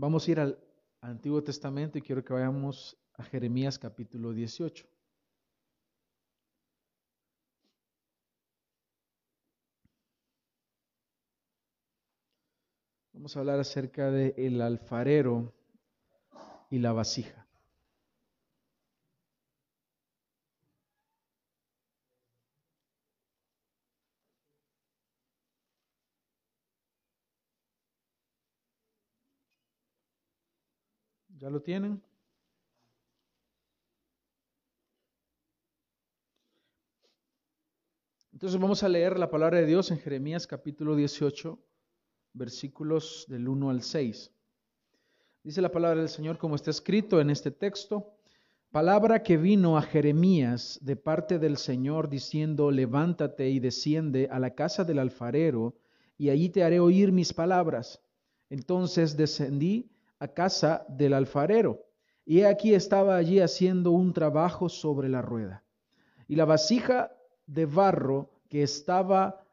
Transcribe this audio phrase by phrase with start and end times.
[0.00, 0.58] Vamos a ir al
[1.02, 4.86] Antiguo Testamento y quiero que vayamos a Jeremías capítulo 18.
[13.12, 15.52] Vamos a hablar acerca de el alfarero
[16.70, 17.39] y la vasija.
[31.40, 32.02] ¿Ya lo tienen?
[38.30, 41.58] Entonces vamos a leer la palabra de Dios en Jeremías capítulo 18,
[42.34, 44.30] versículos del 1 al 6.
[45.42, 48.12] Dice la palabra del Señor como está escrito en este texto,
[48.70, 54.54] palabra que vino a Jeremías de parte del Señor diciendo, levántate y desciende a la
[54.54, 55.74] casa del alfarero,
[56.18, 58.02] y allí te haré oír mis palabras.
[58.50, 59.90] Entonces descendí
[60.20, 61.84] a casa del alfarero.
[62.24, 65.64] Y aquí estaba allí haciendo un trabajo sobre la rueda.
[66.28, 67.10] Y la vasija
[67.46, 69.44] de barro que estaba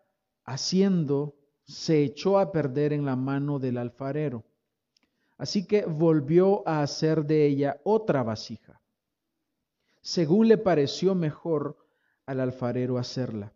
[0.44, 4.46] haciendo se echó a perder en la mano del alfarero.
[5.38, 8.82] Así que volvió a hacer de ella otra vasija,
[10.02, 11.78] según le pareció mejor
[12.26, 13.54] al alfarero hacerla.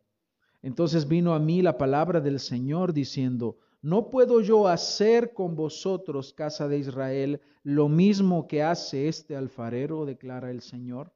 [0.61, 6.33] Entonces vino a mí la palabra del Señor diciendo, ¿No puedo yo hacer con vosotros,
[6.33, 10.05] casa de Israel, lo mismo que hace este alfarero?
[10.05, 11.11] declara el Señor.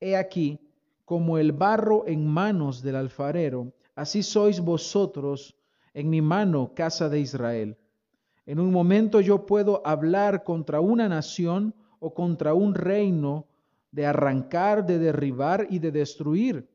[0.00, 0.58] He aquí,
[1.04, 5.54] como el barro en manos del alfarero, así sois vosotros
[5.92, 7.76] en mi mano, casa de Israel.
[8.46, 13.46] En un momento yo puedo hablar contra una nación o contra un reino,
[13.90, 16.68] de arrancar, de derribar y de destruir.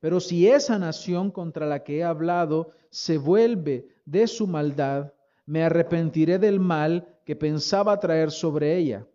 [0.00, 5.12] Pero si esa nación contra la que he hablado se vuelve de su maldad,
[5.46, 9.06] me arrepentiré del mal que pensaba traer sobre ella.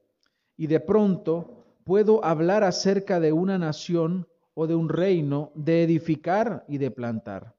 [0.57, 6.65] Y de pronto puedo hablar acerca de una nación o de un reino, de edificar
[6.67, 7.55] y de plantar.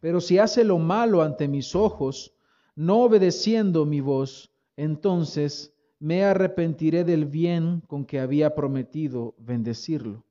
[0.00, 2.32] Pero si hace lo malo ante mis ojos,
[2.74, 10.24] no obedeciendo mi voz, entonces me arrepentiré del bien con que había prometido bendecirlo.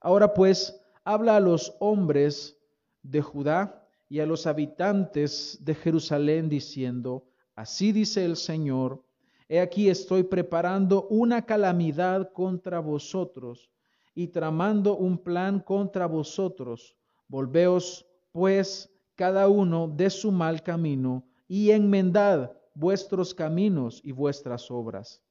[0.00, 2.58] Ahora pues, habla a los hombres
[3.02, 9.02] de Judá y a los habitantes de Jerusalén diciendo, así dice el Señor,
[9.48, 13.70] he aquí estoy preparando una calamidad contra vosotros
[14.14, 16.96] y tramando un plan contra vosotros.
[17.28, 25.22] Volveos pues cada uno de su mal camino y enmendad vuestros caminos y vuestras obras.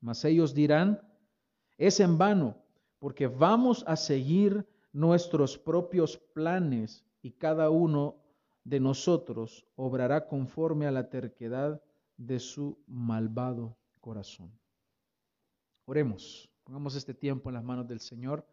[0.00, 1.00] Mas ellos dirán,
[1.76, 2.56] es en vano,
[2.98, 8.16] porque vamos a seguir nuestros propios planes y cada uno
[8.64, 11.82] de nosotros obrará conforme a la terquedad
[12.16, 14.52] de su malvado corazón.
[15.86, 18.46] Oremos, pongamos este tiempo en las manos del Señor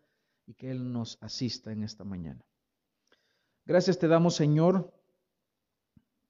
[0.46, 2.46] y que Él nos asista en esta mañana.
[3.66, 4.94] Gracias te damos, Señor,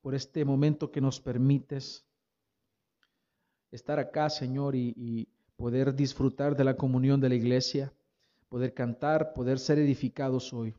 [0.01, 2.05] por este momento que nos permites
[3.71, 5.27] estar acá, Señor, y, y
[5.57, 7.93] poder disfrutar de la comunión de la iglesia,
[8.55, 10.73] poder cantar, poder ser edificados hoy.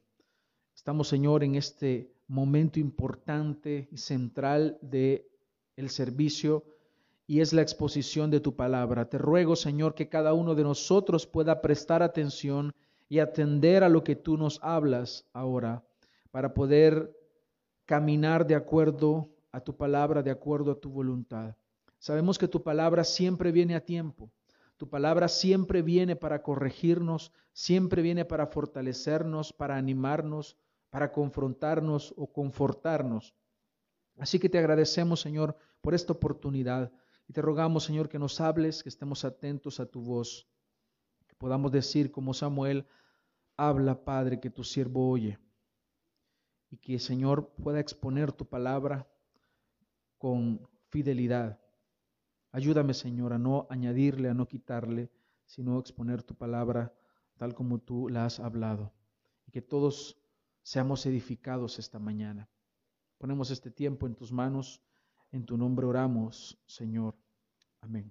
[0.75, 5.29] Estamos, Señor, en este momento importante y central de
[5.77, 6.65] el servicio
[7.27, 9.11] y es la exposición de tu palabra.
[9.11, 12.73] Te ruego, Señor, que cada uno de nosotros pueda prestar atención
[13.11, 15.85] y atender a lo que tú nos hablas ahora
[16.31, 17.15] para poder
[17.85, 21.55] caminar de acuerdo a tu palabra, de acuerdo a tu voluntad.
[21.99, 24.31] Sabemos que tu palabra siempre viene a tiempo.
[24.77, 30.57] Tu palabra siempre viene para corregirnos, siempre viene para fortalecernos, para animarnos,
[30.91, 33.35] para confrontarnos o confortarnos.
[34.19, 36.93] Así que te agradecemos, Señor, por esta oportunidad
[37.29, 40.49] y te rogamos, Señor, que nos hables, que estemos atentos a tu voz,
[41.27, 42.87] que podamos decir como Samuel,
[43.57, 45.39] habla, Padre, que tu siervo oye,
[46.71, 49.09] y que, Señor, pueda exponer tu palabra
[50.19, 51.59] con fidelidad.
[52.57, 55.11] Ayúdame, Señor, a no añadirle, a no quitarle,
[55.45, 56.91] sino exponer tu palabra
[57.37, 58.95] tal como tú la has hablado.
[59.47, 60.17] Y que todos
[60.63, 62.49] seamos edificados esta mañana.
[63.19, 64.81] Ponemos este tiempo en tus manos,
[65.33, 67.15] en tu nombre oramos, Señor.
[67.83, 68.11] Amén.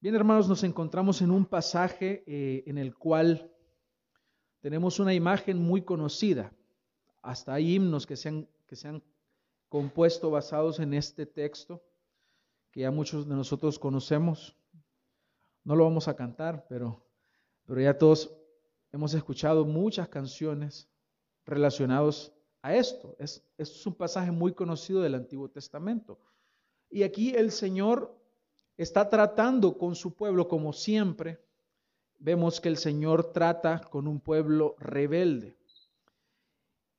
[0.00, 3.52] Bien, hermanos, nos encontramos en un pasaje eh, en el cual
[4.62, 6.54] tenemos una imagen muy conocida.
[7.20, 9.02] Hasta hay himnos que se, han, que se han
[9.70, 11.82] compuesto basados en este texto,
[12.70, 14.54] que ya muchos de nosotros conocemos.
[15.64, 17.02] No lo vamos a cantar, pero,
[17.64, 18.36] pero ya todos
[18.92, 20.88] Hemos escuchado muchas canciones
[21.46, 23.14] relacionadas a esto.
[23.18, 26.18] Es, es un pasaje muy conocido del Antiguo Testamento.
[26.90, 28.16] Y aquí el Señor
[28.76, 31.38] está tratando con su pueblo como siempre.
[32.18, 35.56] Vemos que el Señor trata con un pueblo rebelde.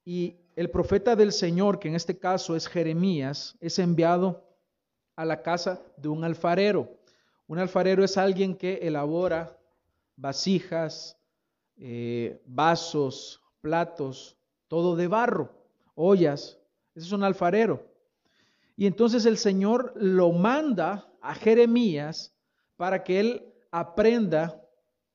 [0.05, 4.43] Y el profeta del Señor, que en este caso es Jeremías, es enviado
[5.15, 6.89] a la casa de un alfarero.
[7.47, 9.57] Un alfarero es alguien que elabora
[10.15, 11.17] vasijas,
[11.77, 14.37] eh, vasos, platos,
[14.67, 15.51] todo de barro,
[15.95, 16.59] ollas.
[16.95, 17.85] Ese es un alfarero.
[18.75, 22.33] Y entonces el Señor lo manda a Jeremías
[22.77, 24.61] para que él aprenda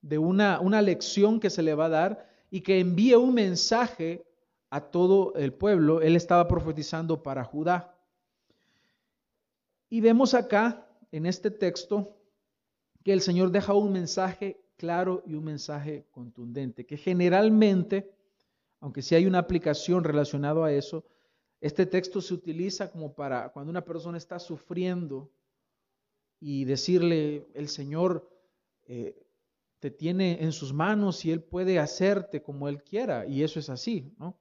[0.01, 4.25] de una, una lección que se le va a dar y que envíe un mensaje
[4.71, 6.01] a todo el pueblo.
[6.01, 7.95] Él estaba profetizando para Judá.
[9.89, 12.17] Y vemos acá, en este texto,
[13.05, 18.13] que el Señor deja un mensaje claro y un mensaje contundente, que generalmente,
[18.81, 21.05] aunque sí hay una aplicación relacionada a eso,
[21.61, 25.31] este texto se utiliza como para cuando una persona está sufriendo
[26.41, 28.29] y decirle, el Señor
[28.85, 29.27] eh,
[29.79, 33.71] te tiene en sus manos y Él puede hacerte como Él quiera, y eso es
[33.71, 34.37] así, ¿no?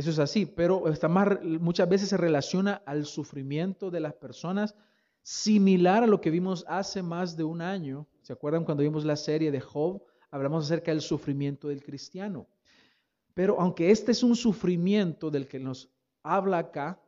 [0.00, 4.74] Eso es así, pero está más, muchas veces se relaciona al sufrimiento de las personas,
[5.20, 8.06] similar a lo que vimos hace más de un año.
[8.22, 10.02] ¿Se acuerdan cuando vimos la serie de Job?
[10.30, 12.46] Hablamos acerca del sufrimiento del cristiano.
[13.34, 15.92] Pero aunque este es un sufrimiento del que nos
[16.22, 16.98] habla acá,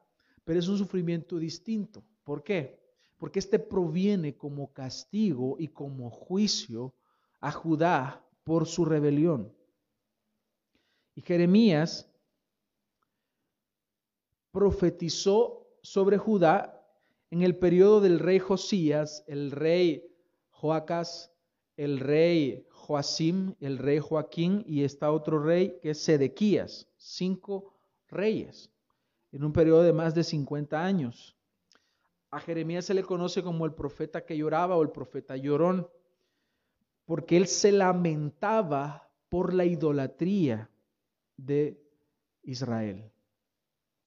[0.44, 2.04] pero es un sufrimiento distinto.
[2.24, 2.78] ¿Por qué?
[3.16, 6.92] Porque este proviene como castigo y como juicio
[7.40, 9.50] a Judá por su rebelión.
[11.14, 12.11] Y Jeremías
[14.52, 16.78] profetizó sobre Judá
[17.30, 20.06] en el periodo del rey Josías, el rey
[20.50, 21.32] Joacas,
[21.76, 27.74] el rey Joacim, el rey Joaquín y está otro rey que es Sedequías, cinco
[28.08, 28.70] reyes,
[29.32, 31.36] en un periodo de más de 50 años.
[32.30, 35.88] A Jeremías se le conoce como el profeta que lloraba o el profeta llorón,
[37.04, 40.70] porque él se lamentaba por la idolatría
[41.36, 41.82] de
[42.42, 43.11] Israel.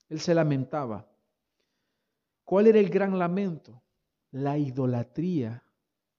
[0.09, 1.07] Él se lamentaba.
[2.43, 3.81] ¿Cuál era el gran lamento?
[4.31, 5.63] La idolatría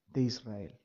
[0.08, 0.78] de Israel.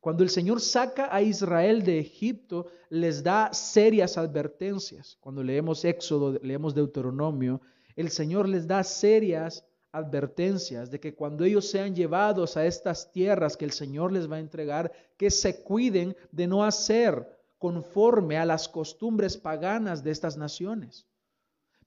[0.00, 5.16] Cuando el Señor saca a Israel de Egipto, les da serias advertencias.
[5.20, 7.60] Cuando leemos Éxodo, leemos Deuteronomio,
[7.96, 13.56] el Señor les da serias advertencias de que cuando ellos sean llevados a estas tierras
[13.56, 17.26] que el Señor les va a entregar, que se cuiden de no hacer
[17.58, 21.08] conforme a las costumbres paganas de estas naciones.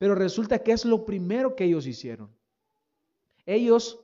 [0.01, 2.35] Pero resulta que es lo primero que ellos hicieron.
[3.45, 4.03] Ellos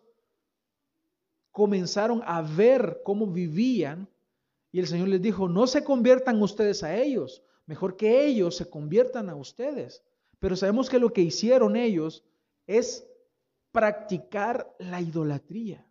[1.50, 4.08] comenzaron a ver cómo vivían
[4.72, 8.70] y el Señor les dijo, no se conviertan ustedes a ellos, mejor que ellos se
[8.70, 10.04] conviertan a ustedes.
[10.38, 12.24] Pero sabemos que lo que hicieron ellos
[12.68, 13.08] es
[13.72, 15.84] practicar la idolatría.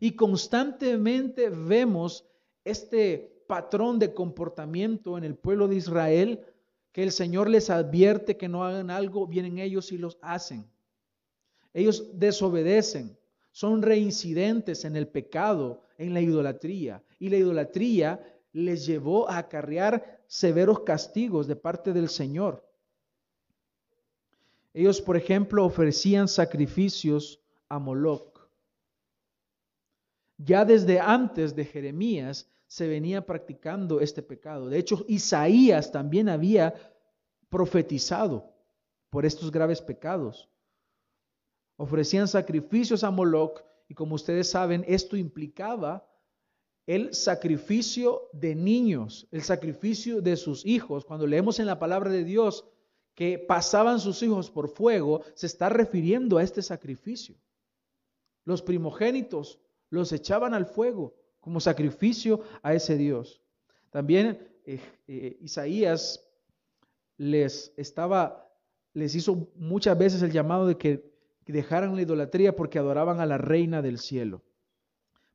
[0.00, 2.26] Y constantemente vemos
[2.62, 6.44] este patrón de comportamiento en el pueblo de Israel
[6.94, 10.64] que el Señor les advierte que no hagan algo, vienen ellos y los hacen.
[11.72, 13.18] Ellos desobedecen,
[13.50, 17.02] son reincidentes en el pecado, en la idolatría.
[17.18, 22.64] Y la idolatría les llevó a acarrear severos castigos de parte del Señor.
[24.72, 28.38] Ellos, por ejemplo, ofrecían sacrificios a Moloch.
[30.38, 34.68] Ya desde antes de Jeremías se venía practicando este pecado.
[34.68, 36.74] De hecho, Isaías también había
[37.48, 38.52] profetizado
[39.10, 40.48] por estos graves pecados.
[41.76, 46.08] Ofrecían sacrificios a Moloch y como ustedes saben, esto implicaba
[46.86, 51.04] el sacrificio de niños, el sacrificio de sus hijos.
[51.04, 52.66] Cuando leemos en la palabra de Dios
[53.14, 57.36] que pasaban sus hijos por fuego, se está refiriendo a este sacrificio.
[58.44, 63.42] Los primogénitos los echaban al fuego como sacrificio a ese Dios.
[63.90, 66.26] También eh, eh, Isaías
[67.18, 68.50] les estaba,
[68.94, 71.04] les hizo muchas veces el llamado de que
[71.44, 74.40] dejaran la idolatría porque adoraban a la reina del cielo.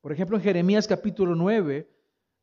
[0.01, 1.87] Por ejemplo, en Jeremías capítulo 9,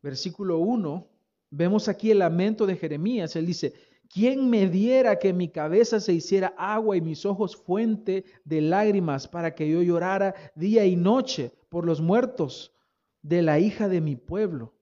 [0.00, 1.04] versículo 1,
[1.50, 3.35] vemos aquí el lamento de Jeremías.
[3.35, 3.75] Él dice,
[4.08, 9.26] ¿quién me diera que mi cabeza se hiciera agua y mis ojos fuente de lágrimas
[9.26, 12.75] para que yo llorara día y noche por los muertos
[13.23, 14.75] de la hija de mi pueblo.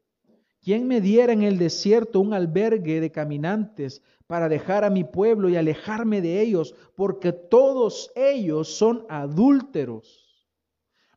[0.61, 5.49] ¿Quién me diera en el desierto un albergue de caminantes para dejar a mi pueblo
[5.49, 6.75] y alejarme de ellos?
[6.97, 10.49] Porque todos ellos son adúlteros,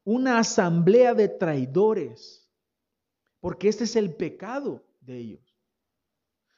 [0.04, 2.50] una asamblea de traidores,
[3.40, 5.58] porque este es el pecado de ellos.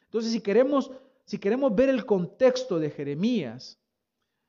[0.06, 0.92] Entonces, si queremos
[1.30, 3.80] si queremos ver el contexto de Jeremías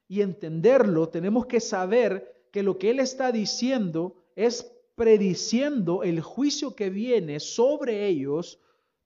[0.09, 6.77] y entenderlo, tenemos que saber que lo que él está diciendo es prediciendo el juicio
[6.77, 8.61] que viene sobre ellos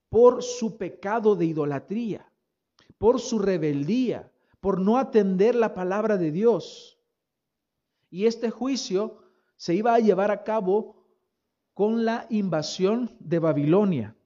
[0.08, 2.28] por su pecado de idolatría,
[2.98, 6.98] por su rebeldía, por no atender la palabra de Dios.
[8.10, 9.22] Y este juicio
[9.54, 10.96] se iba a llevar a cabo
[11.74, 14.16] con la invasión de Babilonia.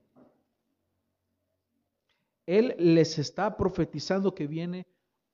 [2.46, 4.86] Él les está profetizando que viene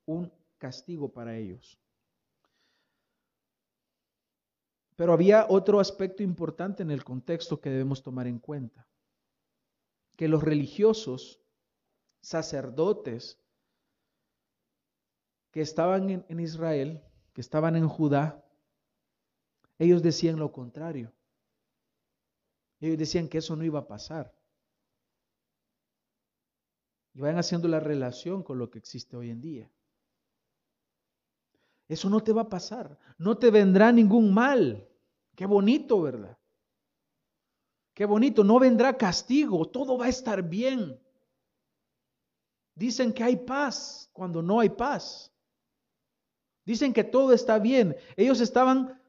[0.03, 1.79] un castigo para ellos.
[4.95, 8.87] Pero había otro aspecto importante en el contexto que debemos tomar en cuenta,
[10.15, 11.41] que los religiosos,
[12.21, 13.39] sacerdotes
[15.51, 18.43] que estaban en, Israel, que estaban en Judá,
[19.77, 21.13] ellos decían lo contrario.
[22.79, 24.33] Ellos decían que eso no iba a pasar.
[27.13, 29.71] Y vayan haciendo la relación con lo que existe hoy en día.
[31.87, 32.97] Eso no te va a pasar.
[33.17, 34.87] No te vendrá ningún mal.
[35.35, 36.37] Qué bonito, ¿verdad?
[37.93, 38.43] Qué bonito.
[38.43, 39.65] No vendrá castigo.
[39.65, 40.99] Todo va a estar bien.
[42.75, 45.31] Dicen que hay paz cuando no hay paz.
[46.65, 47.95] Dicen que todo está bien.
[48.17, 48.99] Ellos estaban,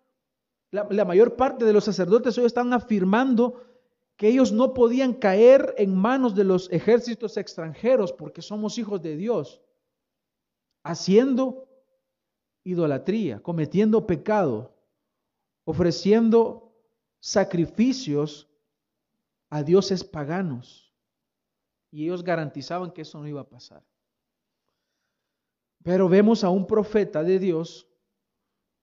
[0.71, 3.65] la, mayor parte de los sacerdotes hoy están afirmando
[4.17, 9.17] que ellos no podían caer en manos de los ejércitos extranjeros porque somos hijos de
[9.17, 9.63] Dios,
[10.85, 11.69] haciendo
[12.67, 14.75] idolatría, cometiendo pecado,
[15.65, 16.75] ofreciendo
[17.21, 18.49] sacrificios
[19.49, 20.93] a dioses paganos.
[21.93, 23.85] Y ellos garantizaban que eso no iba a pasar.
[25.85, 27.87] Pero vemos a un profeta de Dios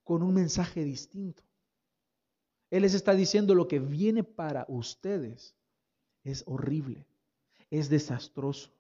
[0.06, 1.44] con un mensaje distinto.
[2.72, 5.56] Él les está diciendo lo que viene para ustedes
[6.24, 7.06] es horrible,
[7.70, 8.72] es desastroso.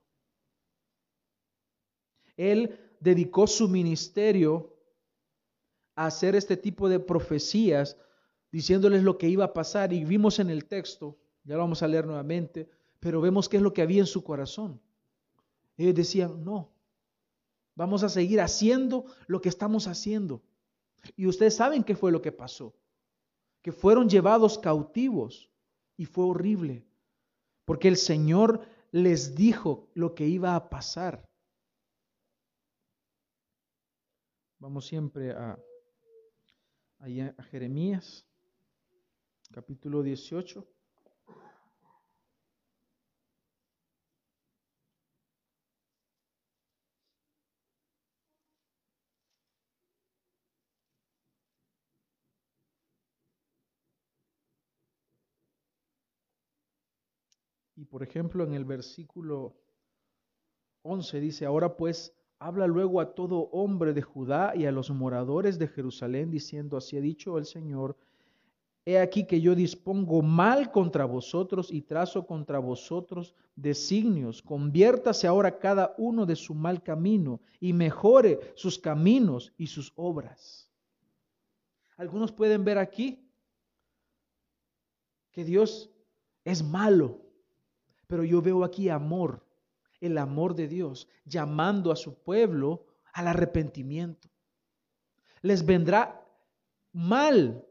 [2.38, 4.73] Él dedicó su ministerio
[5.96, 7.98] hacer este tipo de profecías
[8.52, 11.88] diciéndoles lo que iba a pasar y vimos en el texto, ya lo vamos a
[11.88, 12.70] leer nuevamente,
[13.00, 14.80] pero vemos qué es lo que había en su corazón.
[15.76, 16.70] Ellos decían, no,
[17.76, 20.42] vamos a seguir haciendo lo que estamos haciendo.
[21.16, 22.76] Y ustedes saben qué fue lo que pasó,
[23.62, 25.50] que fueron llevados cautivos
[25.98, 26.86] y fue horrible,
[27.66, 31.28] porque el Señor les dijo lo que iba a pasar.
[34.60, 35.60] Vamos siempre a
[37.06, 38.26] a Jeremías,
[39.52, 40.66] capítulo 18.
[57.76, 59.58] Y por ejemplo, en el versículo
[60.84, 65.58] 11 dice, ahora pues habla luego a todo hombre de Judá y a los moradores
[65.58, 67.96] de Jerusalén, diciendo, así ha dicho el Señor,
[68.86, 75.58] he aquí que yo dispongo mal contra vosotros y trazo contra vosotros designios, conviértase ahora
[75.58, 80.70] cada uno de su mal camino y mejore sus caminos y sus obras.
[81.96, 83.20] Algunos pueden ver aquí
[85.32, 85.90] que Dios
[86.44, 87.22] es malo,
[88.08, 89.44] pero yo veo aquí amor
[90.06, 94.30] el amor de Dios, llamando a su pueblo al arrepentimiento.
[95.42, 96.26] Les vendrá
[96.92, 97.66] mal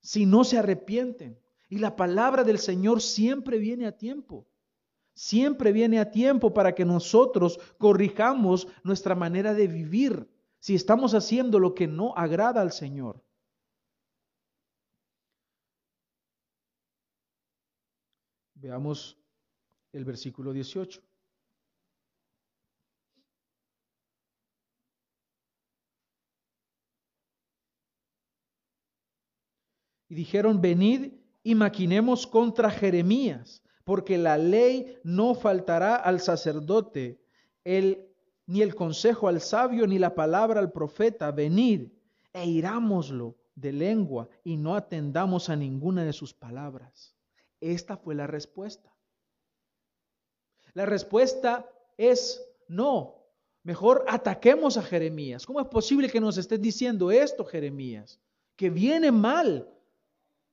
[0.00, 1.38] si no se arrepienten.
[1.68, 4.46] Y la palabra del Señor siempre viene a tiempo.
[5.14, 10.28] Siempre viene a tiempo para que nosotros corrijamos nuestra manera de vivir
[10.58, 13.22] si estamos haciendo lo que no agrada al Señor.
[18.54, 19.19] Veamos
[19.92, 21.02] el versículo 18.
[30.08, 37.20] Y dijeron, venid y maquinemos contra Jeremías, porque la ley no faltará al sacerdote,
[37.62, 38.08] el,
[38.46, 41.30] ni el consejo al sabio, ni la palabra al profeta.
[41.30, 41.92] Venid
[42.32, 47.16] e irámoslo de lengua y no atendamos a ninguna de sus palabras.
[47.60, 48.92] Esta fue la respuesta.
[50.74, 53.16] La respuesta es no.
[53.62, 55.44] Mejor ataquemos a Jeremías.
[55.44, 58.18] ¿Cómo es posible que nos estés diciendo esto, Jeremías?
[58.56, 59.68] Que viene mal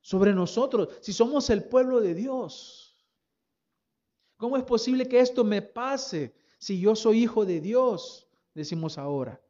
[0.01, 2.95] sobre nosotros si somos el pueblo de Dios.
[4.35, 8.27] ¿Cómo es posible que esto me pase si yo soy hijo de Dios?
[8.53, 9.41] Decimos ahora.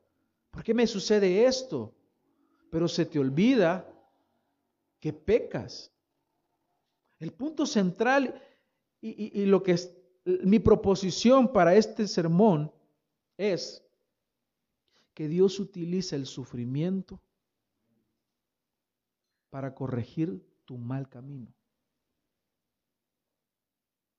[0.51, 1.93] ¿Por qué me sucede esto?
[2.69, 3.89] Pero se te olvida
[4.99, 5.91] que pecas.
[7.19, 8.41] El punto central
[9.01, 9.73] y, y lo que
[10.43, 12.71] mi proposición para este sermón
[13.37, 13.83] es
[15.13, 17.21] que Dios utilice el sufrimiento
[19.49, 21.53] para corregir tu mal camino.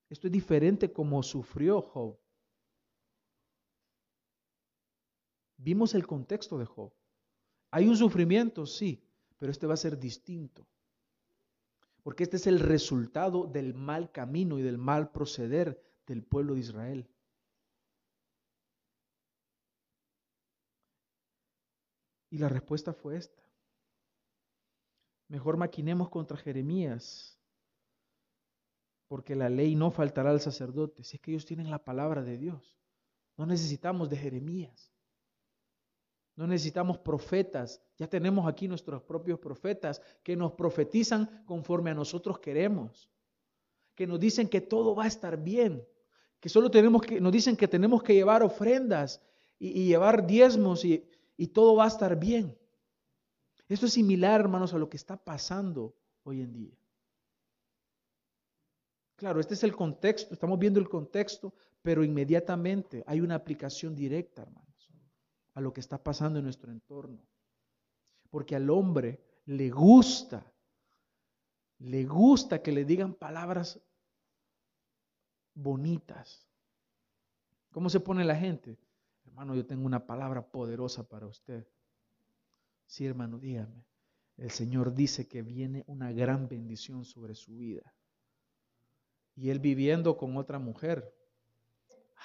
[0.08, 2.18] Esto es diferente como sufrió Job.
[5.58, 6.90] Vimos el contexto de Job.
[7.70, 9.04] Hay un sufrimiento, sí,
[9.38, 10.66] pero este va a ser distinto.
[12.02, 16.60] Porque este es el resultado del mal camino y del mal proceder del pueblo de
[16.60, 17.08] Israel.
[22.30, 23.42] Y la respuesta fue esta.
[25.28, 27.38] Mejor maquinemos contra Jeremías,
[29.08, 32.38] porque la ley no faltará al sacerdote, si es que ellos tienen la palabra de
[32.38, 32.78] Dios.
[33.36, 34.92] No necesitamos de Jeremías.
[36.36, 37.82] No necesitamos profetas.
[37.96, 43.10] Ya tenemos aquí nuestros propios profetas que nos profetizan conforme a nosotros queremos.
[43.94, 45.86] Que nos dicen que todo va a estar bien.
[46.40, 49.20] Que solo tenemos que, nos dicen que tenemos que llevar ofrendas
[49.58, 51.04] y, llevar diezmos y,
[51.36, 52.56] y todo va a estar bien.
[53.68, 56.78] Esto es similar, hermanos, a lo que está pasando hoy en día.
[59.16, 61.52] Claro, este es el contexto, estamos viendo el contexto,
[61.82, 64.68] pero inmediatamente hay una aplicación directa, hermano
[65.58, 67.20] a lo que está pasando en nuestro entorno.
[68.30, 70.52] Porque al hombre le gusta,
[71.80, 73.80] le gusta que le digan palabras
[75.58, 76.46] bonitas.
[77.72, 78.78] ¿Cómo se pone la gente?
[79.26, 81.66] Hermano, yo tengo una palabra poderosa para usted.
[82.86, 83.84] Sí, hermano, dígame.
[84.36, 87.92] El Señor dice que viene una gran bendición sobre su vida.
[89.34, 91.12] Y él viviendo con otra mujer.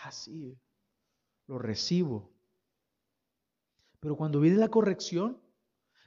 [0.04, 0.62] Así, ah,
[1.48, 2.32] lo recibo.
[4.00, 5.40] Pero cuando viene la corrección,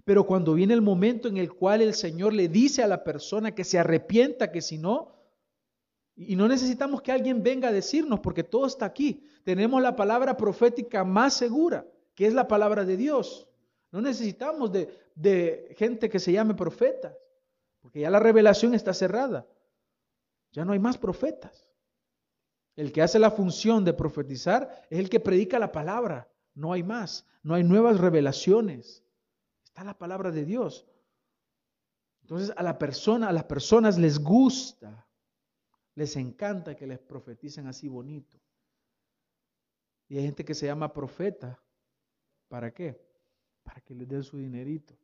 [0.05, 3.55] pero cuando viene el momento en el cual el Señor le dice a la persona
[3.55, 5.16] que se arrepienta, que si no,
[6.17, 9.23] y no necesitamos que alguien venga a decirnos, porque todo está aquí.
[9.45, 13.47] Tenemos la palabra profética más segura, que es la palabra de Dios.
[13.93, 17.15] No necesitamos de, de gente que se llame profetas,
[17.81, 19.47] porque ya la revelación está cerrada.
[20.53, 21.69] Ya no hay más profetas.
[22.77, 26.31] El que hace la función de profetizar es el que predica la palabra.
[26.55, 29.05] No hay más, no hay nuevas revelaciones.
[29.65, 30.87] Está la palabra de Dios.
[32.23, 35.06] Entonces a la persona, a las personas les gusta,
[35.97, 38.39] les encanta que les profeticen así bonito.
[40.09, 41.59] Y hay gente que se llama profeta.
[42.49, 43.01] ¿Para qué?
[43.65, 44.95] Para que les den su dinerito.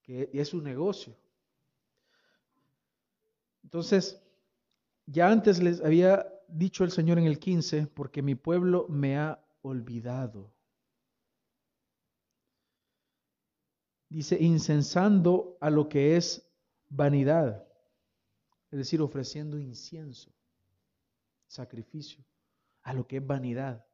[0.00, 1.14] Que es su negocio.
[3.64, 4.22] Entonces,
[5.06, 9.44] ya antes les había dicho el Señor en el 15, porque mi pueblo me ha
[9.62, 10.52] olvidado.
[14.08, 16.48] Dice, incensando a lo que es
[16.88, 17.66] vanidad,
[18.72, 20.32] es decir, ofreciendo incienso,
[21.46, 22.24] sacrificio,
[22.82, 23.86] a lo que es vanidad.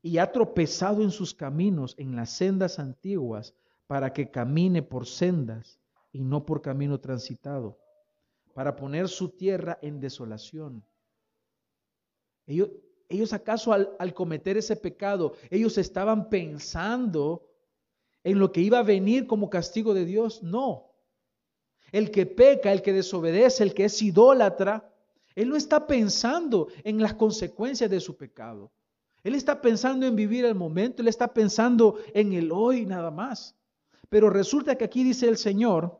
[0.00, 3.54] Y ha tropezado en sus caminos, en las sendas antiguas,
[3.88, 5.80] para que camine por sendas
[6.12, 7.80] y no por camino transitado,
[8.54, 10.84] para poner su tierra en desolación
[13.08, 17.46] ellos, acaso al, al cometer ese pecado, ellos estaban pensando
[18.24, 20.42] en lo que iba a venir como castigo de Dios.
[20.42, 20.87] No.
[21.92, 24.90] El que peca, el que desobedece, el que es idólatra,
[25.34, 28.70] él no está pensando en las consecuencias de su pecado.
[29.22, 33.54] Él está pensando en vivir el momento, él está pensando en el hoy nada más.
[34.08, 35.98] Pero resulta que aquí dice el Señor,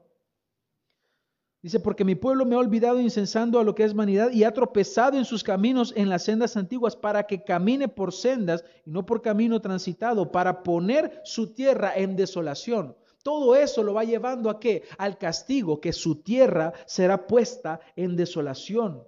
[1.61, 4.55] Dice, porque mi pueblo me ha olvidado incensando a lo que es vanidad y ha
[4.55, 9.05] tropezado en sus caminos en las sendas antiguas para que camine por sendas y no
[9.05, 12.95] por camino transitado, para poner su tierra en desolación.
[13.23, 14.85] Todo eso lo va llevando a qué?
[14.97, 19.05] Al castigo, que su tierra será puesta en desolación,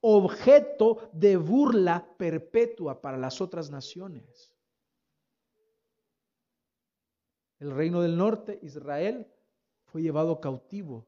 [0.00, 4.52] objeto de burla perpetua para las otras naciones.
[7.60, 9.26] El reino del norte, Israel,
[9.84, 11.06] fue llevado cautivo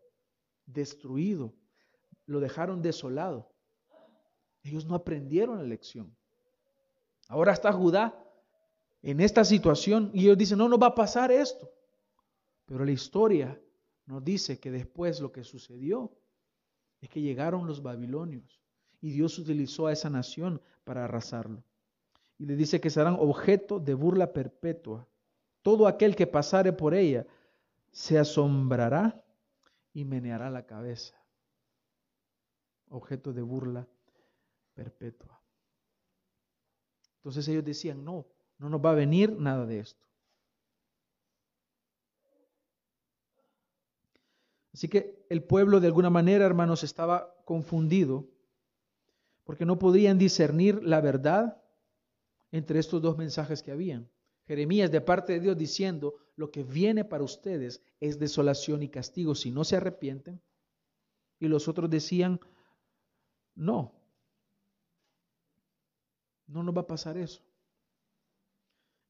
[0.66, 1.52] destruido,
[2.26, 3.50] lo dejaron desolado.
[4.62, 6.16] Ellos no aprendieron la lección.
[7.28, 8.18] Ahora está Judá
[9.02, 11.70] en esta situación y ellos dicen, no, no va a pasar esto.
[12.66, 13.60] Pero la historia
[14.06, 16.12] nos dice que después lo que sucedió
[17.00, 18.60] es que llegaron los babilonios
[19.00, 21.62] y Dios utilizó a esa nación para arrasarlo.
[22.38, 25.06] Y le dice que serán objeto de burla perpetua.
[25.62, 27.26] Todo aquel que pasare por ella
[27.92, 29.22] se asombrará
[29.92, 31.14] y meneará la cabeza.
[32.88, 33.86] Objeto de burla
[34.74, 35.40] perpetua.
[37.16, 38.26] Entonces ellos decían, no,
[38.58, 40.06] no nos va a venir nada de esto.
[44.74, 48.28] Así que el pueblo de alguna manera, hermanos, estaba confundido
[49.44, 51.62] porque no podían discernir la verdad
[52.50, 54.10] entre estos dos mensajes que habían.
[54.48, 59.36] Jeremías de parte de Dios diciendo, lo que viene para ustedes es desolación y castigo
[59.36, 60.42] si no se arrepienten.
[61.38, 62.40] Y los otros decían,
[63.54, 63.92] no,
[66.48, 67.42] no nos va a pasar eso.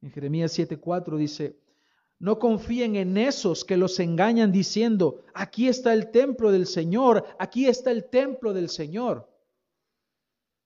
[0.03, 1.59] En Jeremías 7:4 dice,
[2.19, 7.67] no confíen en esos que los engañan diciendo, aquí está el templo del Señor, aquí
[7.67, 9.31] está el templo del Señor.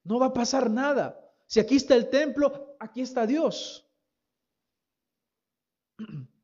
[0.03, 1.19] No va a pasar nada.
[1.47, 3.85] Si aquí está el templo, aquí está Dios.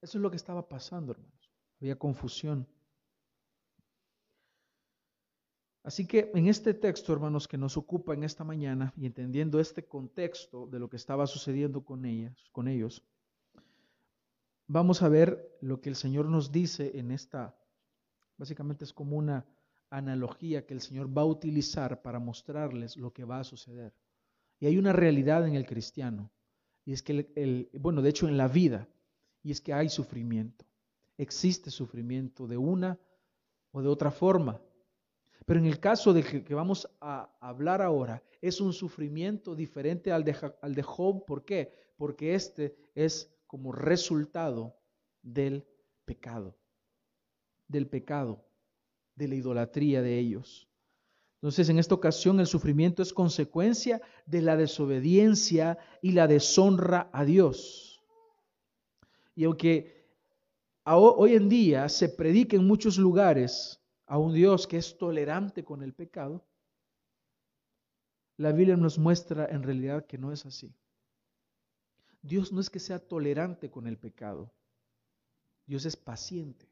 [0.00, 1.52] Eso es lo que estaba pasando, hermanos.
[1.80, 2.66] Había confusión.
[5.88, 9.86] Así que en este texto, hermanos, que nos ocupa en esta mañana y entendiendo este
[9.86, 13.02] contexto de lo que estaba sucediendo con ellas, con ellos,
[14.66, 17.56] vamos a ver lo que el Señor nos dice en esta
[18.36, 19.46] básicamente es como una
[19.88, 23.94] analogía que el Señor va a utilizar para mostrarles lo que va a suceder.
[24.60, 26.30] Y hay una realidad en el cristiano,
[26.84, 28.86] y es que el, bueno, de hecho en la vida,
[29.42, 30.66] y es que hay sufrimiento.
[31.16, 32.98] Existe sufrimiento de una
[33.70, 34.60] o de otra forma.
[35.48, 40.22] Pero en el caso de que, vamos a hablar ahora, es un sufrimiento diferente al
[40.22, 41.24] de, al de Job.
[41.24, 41.72] ¿Por qué?
[41.96, 44.76] Porque este es como resultado
[45.22, 45.66] del
[46.04, 46.54] pecado,
[47.66, 48.44] del pecado,
[49.14, 50.68] de la idolatría de ellos.
[51.36, 57.24] Entonces, en esta ocasión, el sufrimiento es consecuencia de la desobediencia y la deshonra a
[57.24, 58.02] Dios.
[59.34, 60.10] Y aunque
[60.84, 65.82] hoy en día se predica en muchos lugares a un Dios que es tolerante con
[65.82, 66.44] el pecado,
[68.38, 70.74] la Biblia nos muestra en realidad que no es así.
[72.22, 74.50] Dios no es que sea tolerante con el pecado.
[75.66, 76.66] Dios es paciente,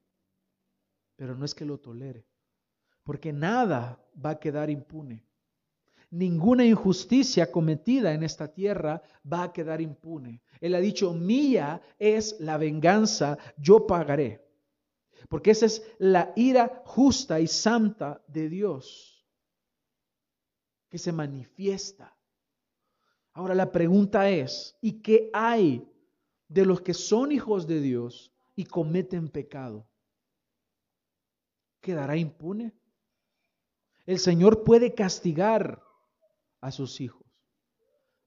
[1.16, 2.26] pero no es que lo tolere,
[3.04, 5.22] porque nada va a quedar impune.
[6.10, 10.40] Ninguna injusticia cometida en esta tierra va a quedar impune.
[10.60, 14.45] Él ha dicho, mía es la venganza, yo pagaré.
[15.28, 19.26] Porque esa es la ira justa y santa de Dios
[20.88, 22.16] que se manifiesta.
[23.32, 25.86] Ahora la pregunta es, ¿y qué hay
[26.48, 29.86] de los que son hijos de Dios y cometen pecado?
[31.80, 32.74] ¿Quedará impune?
[34.06, 35.82] El Señor puede castigar
[36.60, 37.26] a sus hijos,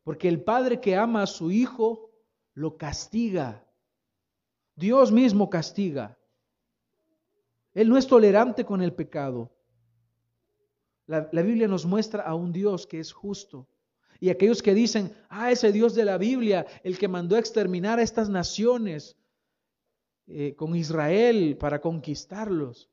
[0.04, 2.12] porque el padre que ama a su hijo
[2.54, 3.66] lo castiga.
[4.76, 6.19] Dios mismo castiga.
[7.74, 9.52] Él no es tolerante con el pecado.
[11.06, 13.68] La, Biblia nos muestra a un Dios que es justo.
[14.20, 18.00] Y aquellos que dicen, ah, ese Dios de la Biblia, el que mandó a exterminar
[18.00, 19.18] a estas naciones
[20.28, 22.92] eh, con Israel para conquistarlos.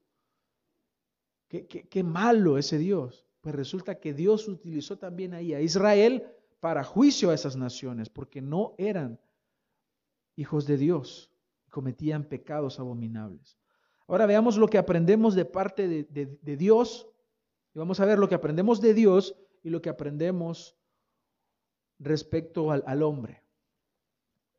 [1.48, 3.26] Qué, malo ese Dios.
[3.40, 6.24] Pues resulta que Dios utilizó también ahí a Israel
[6.60, 9.20] para juicio a esas naciones, porque no eran
[10.36, 11.30] hijos de Dios,
[11.70, 13.58] cometían pecados abominables.
[14.08, 17.08] Ahora veamos lo que aprendemos de parte de, Dios.
[17.74, 20.76] Y vamos a ver lo que aprendemos de Dios y lo que aprendemos
[21.98, 23.42] respecto al, al hombre.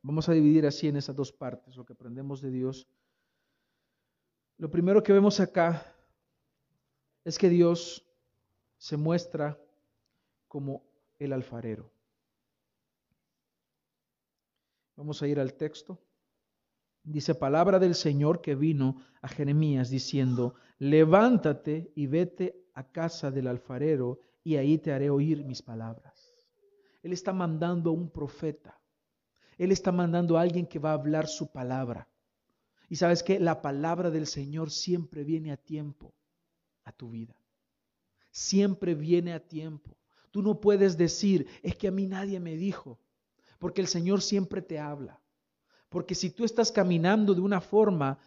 [0.01, 2.87] Vamos a dividir así en esas dos partes, lo que aprendemos de Dios.
[4.57, 5.95] Lo primero que vemos acá
[7.23, 8.05] es que Dios
[8.77, 9.59] se muestra
[10.47, 10.83] como
[11.19, 11.91] el alfarero.
[14.95, 15.99] Vamos a ir al texto.
[17.09, 23.47] Dice palabra del Señor que vino a Jeremías diciendo, levántate y vete a casa del
[23.47, 26.35] alfarero y ahí te haré oír mis palabras.
[27.01, 28.77] Él está mandando a un profeta.
[29.57, 32.09] Él está mandando a alguien que va a hablar su palabra.
[32.89, 36.13] Y sabes que la palabra del Señor siempre viene a tiempo
[36.83, 37.41] a tu vida.
[38.31, 39.97] Siempre viene a tiempo.
[40.31, 42.99] Tú no puedes decir, es que a mí nadie me dijo,
[43.59, 45.21] porque el Señor siempre te habla.
[45.89, 48.19] Porque si tú estás caminando de una forma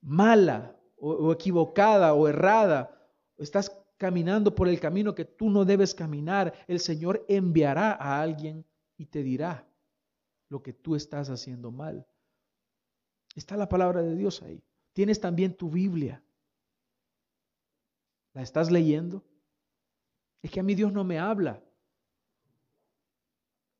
[0.00, 2.90] mala o, equivocada o errada,
[3.38, 8.64] estás caminando por el camino que tú no debes caminar, el Señor enviará a alguien
[8.96, 9.66] y te dirá
[10.48, 12.06] lo que tú estás haciendo mal.
[13.34, 14.62] Está la palabra de Dios ahí.
[14.92, 16.22] Tienes también tu Biblia.
[18.34, 19.24] ¿La estás leyendo?
[20.42, 21.62] Es que a mí Dios no me habla.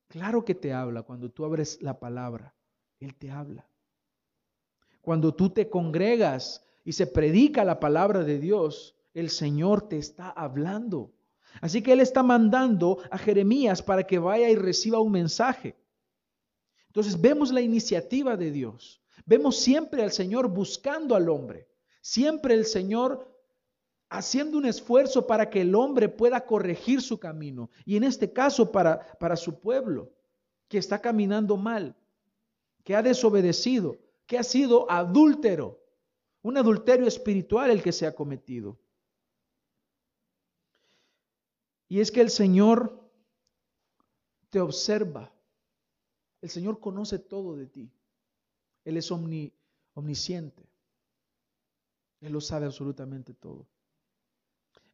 [0.07, 2.55] Claro que te habla cuando tú abres la palabra.
[3.05, 3.67] Él te habla.
[5.01, 10.29] Cuando tú te congregas y se predica la palabra de Dios, el Señor te está
[10.29, 11.11] hablando.
[11.61, 15.75] Así que Él está mandando a Jeremías para que vaya y reciba un mensaje.
[16.87, 19.01] Entonces vemos la iniciativa de Dios.
[19.25, 21.67] Vemos siempre al Señor buscando al hombre.
[22.01, 23.29] Siempre el Señor
[24.09, 27.69] haciendo un esfuerzo para que el hombre pueda corregir su camino.
[27.85, 30.11] Y en este caso para, para su pueblo,
[30.67, 31.95] que está caminando mal,
[32.83, 35.79] que ha desobedecido, que ha sido adúltero,
[36.41, 38.77] un adulterio espiritual el que se ha cometido.
[41.87, 43.09] Y es que el Señor
[44.49, 45.31] te observa,
[46.41, 47.91] el Señor conoce todo de ti,
[48.83, 50.67] Él es omnisciente,
[52.21, 53.67] Él lo sabe absolutamente todo.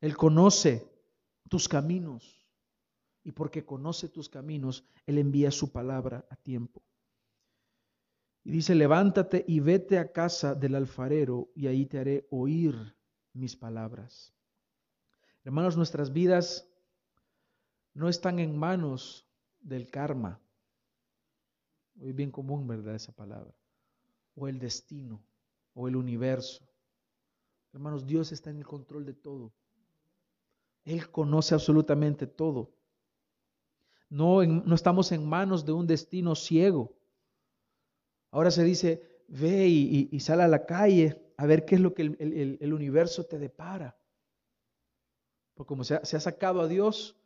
[0.01, 0.87] Él conoce
[1.49, 2.45] tus caminos
[3.23, 6.81] y porque conoce tus caminos, Él envía su palabra a tiempo.
[8.43, 12.95] Y dice, levántate y vete a casa del alfarero y ahí te haré oír
[13.33, 14.33] mis palabras.
[15.43, 16.67] Hermanos, nuestras vidas
[17.93, 19.27] no están en manos
[19.61, 20.39] del karma.
[21.99, 22.95] Es bien común, ¿verdad?
[22.95, 23.53] Esa palabra.
[24.35, 25.21] O el destino,
[25.73, 26.65] o el universo.
[27.73, 29.51] Hermanos, Dios está en el control de todo.
[30.85, 32.71] Él conoce absolutamente todo.
[34.09, 36.95] No, no estamos en manos de un destino ciego.
[38.31, 42.03] Ahora se dice, ve y, sale a la calle a ver qué es lo que
[42.03, 43.97] el, universo te depara.
[45.53, 47.17] Porque como se ha, se ha sacado a Dios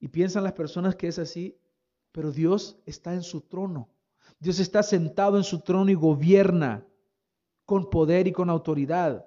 [0.00, 1.58] y piensan las personas que es así,
[2.12, 3.88] pero Dios está en su trono.
[4.38, 6.86] Dios está sentado en su trono y gobierna
[7.64, 9.26] con poder y con autoridad.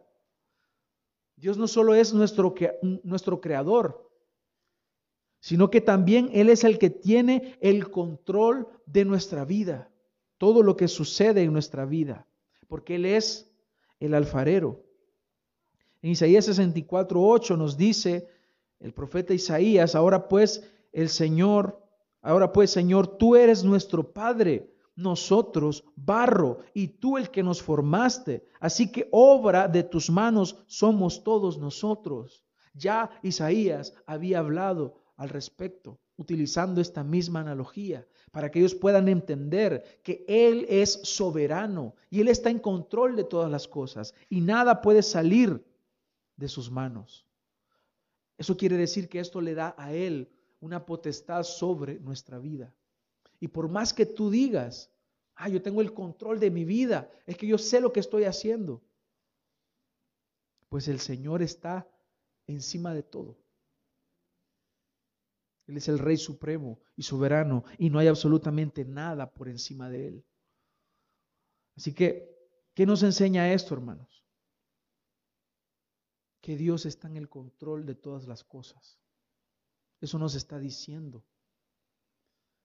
[1.35, 2.53] Dios no solo es nuestro,
[3.03, 4.09] nuestro creador,
[5.39, 9.91] sino que también Él es el que tiene el control de nuestra vida,
[10.37, 12.27] todo lo que sucede en nuestra vida,
[12.67, 13.49] porque Él es
[13.99, 14.83] el alfarero.
[16.01, 18.27] En Isaías 64, 8 nos dice
[18.79, 21.81] el profeta Isaías, ahora pues el Señor,
[22.21, 28.45] ahora pues Señor, tú eres nuestro Padre nosotros barro y tú el que nos formaste.
[28.59, 32.43] Así que obra de tus manos somos todos nosotros.
[32.73, 40.01] Ya Isaías había hablado al respecto, utilizando esta misma analogía, para que ellos puedan entender
[40.03, 44.81] que Él es soberano y Él está en control de todas las cosas y nada
[44.81, 45.63] puede salir
[46.35, 47.25] de sus manos.
[48.37, 52.73] Eso quiere decir que esto le da a Él una potestad sobre nuestra vida.
[53.39, 54.91] Y por más que tú digas,
[55.35, 58.23] ah, yo tengo el control de mi vida, es que yo sé lo que estoy
[58.23, 58.81] haciendo,
[60.69, 61.87] pues el Señor está
[62.47, 63.37] encima de todo.
[65.67, 70.07] Él es el Rey Supremo y soberano y no hay absolutamente nada por encima de
[70.07, 70.25] Él.
[71.75, 72.35] Así que,
[72.73, 74.25] ¿qué nos enseña esto, hermanos?
[76.41, 78.99] Que Dios está en el control de todas las cosas.
[79.99, 81.25] Eso nos está diciendo.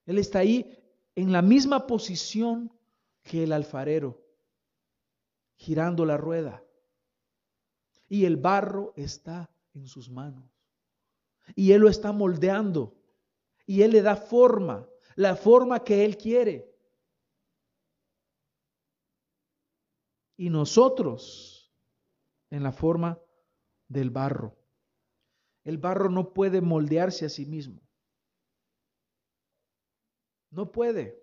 [0.07, 0.79] Él está ahí
[1.17, 2.73] en la misma posición
[3.23, 4.25] que el alfarero,
[5.57, 6.65] girando la rueda.
[8.09, 10.52] Y el barro está en sus manos.
[11.55, 12.94] Y Él lo está moldeando.
[13.66, 16.70] Y Él le da forma, la forma que Él quiere.
[20.37, 21.72] Y nosotros
[22.50, 23.18] en la forma
[23.88, 24.57] del barro.
[25.64, 27.81] El barro no puede moldearse a sí mismo.
[30.50, 31.22] No puede.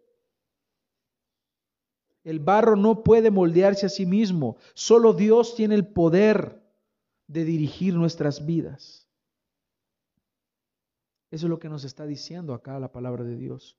[2.24, 4.58] El barro no puede moldearse a sí mismo.
[4.74, 6.64] Solo Dios tiene el poder
[7.28, 9.09] de dirigir nuestras vidas.
[11.32, 13.78] Eso es lo que nos está diciendo acá la palabra de Dios.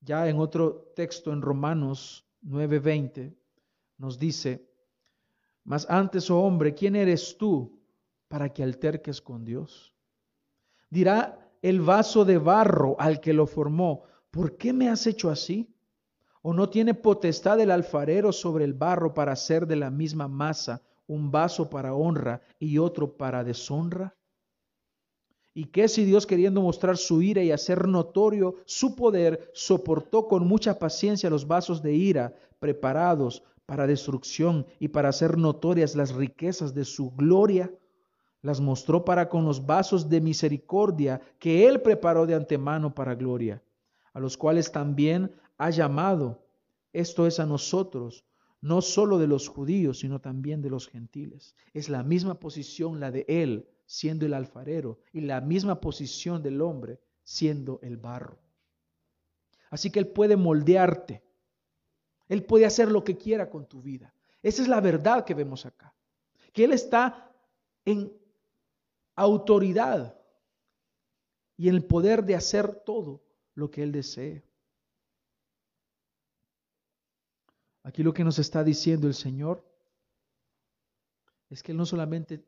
[0.00, 3.34] Ya en otro texto en Romanos 9:20
[3.98, 4.68] nos dice,
[5.64, 7.80] mas antes, oh hombre, ¿quién eres tú
[8.28, 9.94] para que alterques con Dios?
[10.90, 15.72] Dirá el vaso de barro al que lo formó, ¿por qué me has hecho así?
[16.42, 20.82] ¿O no tiene potestad el alfarero sobre el barro para hacer de la misma masa
[21.06, 24.16] un vaso para honra y otro para deshonra?
[25.54, 30.46] ¿Y qué si Dios queriendo mostrar su ira y hacer notorio su poder, soportó con
[30.46, 36.74] mucha paciencia los vasos de ira preparados para destrucción y para hacer notorias las riquezas
[36.74, 37.70] de su gloria?
[38.42, 43.62] las mostró para con los vasos de misericordia que Él preparó de antemano para gloria,
[44.12, 46.42] a los cuales también ha llamado,
[46.92, 48.24] esto es a nosotros,
[48.60, 51.54] no solo de los judíos, sino también de los gentiles.
[51.72, 56.62] Es la misma posición la de Él, siendo el alfarero, y la misma posición del
[56.62, 58.38] hombre, siendo el barro.
[59.68, 61.22] Así que Él puede moldearte.
[62.26, 64.14] Él puede hacer lo que quiera con tu vida.
[64.42, 65.94] Esa es la verdad que vemos acá.
[66.54, 67.30] Que Él está
[67.84, 68.10] en
[69.14, 70.18] autoridad
[71.58, 74.42] y el poder de hacer todo lo que Él desee.
[77.82, 79.62] Aquí lo que nos está diciendo el Señor
[81.50, 82.42] es que Él no solamente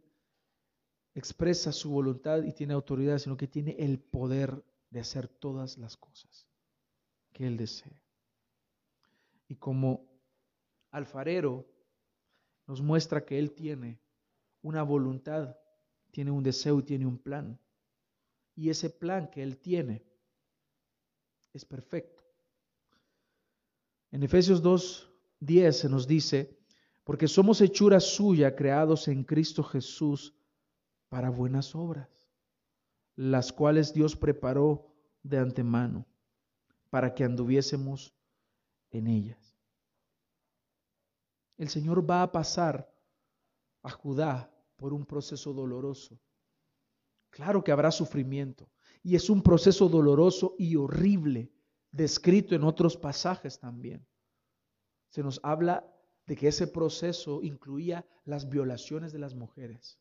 [1.15, 5.97] expresa su voluntad y tiene autoridad, sino que tiene el poder de hacer todas las
[5.97, 6.49] cosas
[7.33, 8.01] que Él desee.
[9.49, 10.07] Y como
[10.91, 11.67] alfarero
[12.67, 14.01] nos muestra que Él tiene
[14.63, 15.57] una voluntad,
[16.11, 17.59] tiene un deseo y tiene un plan.
[18.57, 20.05] Y ese plan que Él tiene
[21.53, 22.25] es perfecto.
[24.11, 26.57] En Efesios 2, 10 se nos dice,
[27.03, 30.35] porque somos hechura suya, creados en Cristo Jesús
[31.15, 32.09] para buenas obras,
[33.15, 36.05] las cuales Dios preparó de antemano
[36.91, 38.13] para que anduviésemos
[38.91, 39.57] en ellas.
[41.57, 42.93] El Señor va a pasar
[43.85, 46.19] a Judá por un proceso doloroso.
[47.31, 48.69] Claro que habrá sufrimiento
[49.01, 51.53] y es un proceso doloroso y horrible,
[51.93, 54.05] descrito en otros pasajes también.
[55.11, 55.89] Se nos habla
[56.27, 60.01] de que ese proceso incluía las violaciones de las mujeres.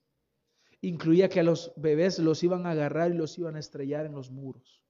[0.84, 4.12] Incluía que a los bebés los iban a agarrar y los iban a estrellar en
[4.12, 4.84] los muros.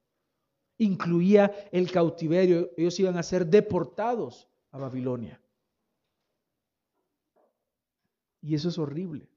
[0.76, 2.72] Incluía el cautiverio.
[2.76, 5.40] Ellos iban a ser deportados a Babilonia.
[8.42, 9.28] Y eso es horrible.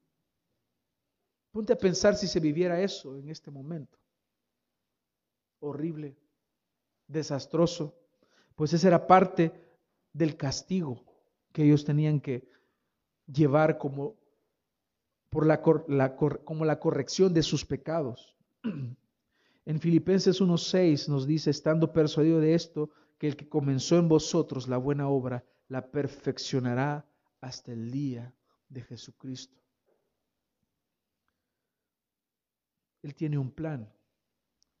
[1.52, 3.96] Ponte a pensar si se viviera eso en este momento.
[5.60, 6.16] Horrible,
[7.06, 7.94] desastroso.
[8.56, 9.52] Pues esa era parte
[10.12, 11.04] del castigo
[11.52, 12.48] que ellos tenían que
[13.32, 14.17] llevar como,
[15.30, 18.36] por la, como la corrección de sus pecados.
[19.64, 24.66] En Filipenses 1.6 nos dice, estando persuadido de esto, que el que comenzó en vosotros
[24.66, 27.06] la buena obra, la perfeccionará
[27.40, 28.32] hasta el día
[28.68, 29.58] de Jesucristo.
[33.02, 33.92] Él tiene un plan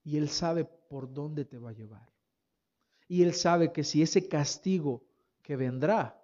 [0.04, 2.08] y Él sabe por dónde te va a llevar.
[3.06, 5.04] Y Él sabe que si ese castigo
[5.42, 6.18] que vendrá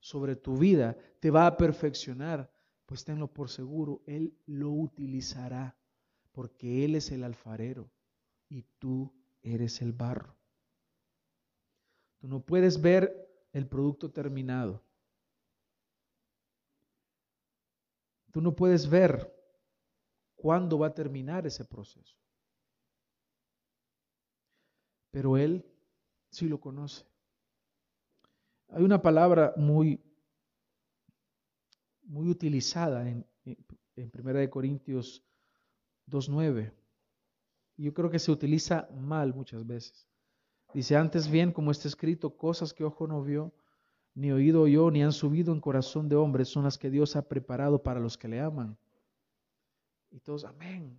[0.00, 2.50] sobre tu vida, te va a perfeccionar,
[2.88, 5.76] pues tenlo por seguro, Él lo utilizará,
[6.32, 7.90] porque Él es el alfarero
[8.48, 10.34] y tú eres el barro.
[12.16, 14.82] Tú no puedes ver el producto terminado.
[18.32, 19.36] Tú no puedes ver
[20.34, 22.16] cuándo va a terminar ese proceso.
[25.10, 25.62] Pero Él
[26.30, 27.04] sí lo conoce.
[28.68, 30.00] Hay una palabra muy,
[32.08, 35.22] muy utilizada en, en 1 Corintios
[36.08, 36.72] 2.9.
[37.76, 40.08] Yo creo que se utiliza mal muchas veces.
[40.74, 43.52] Dice, antes bien, como está escrito, cosas que ojo no vio,
[44.14, 47.28] ni oído yo, ni han subido en corazón de hombre, son las que Dios ha
[47.28, 48.76] preparado para los que le aman.
[50.10, 50.98] Y todos, amén.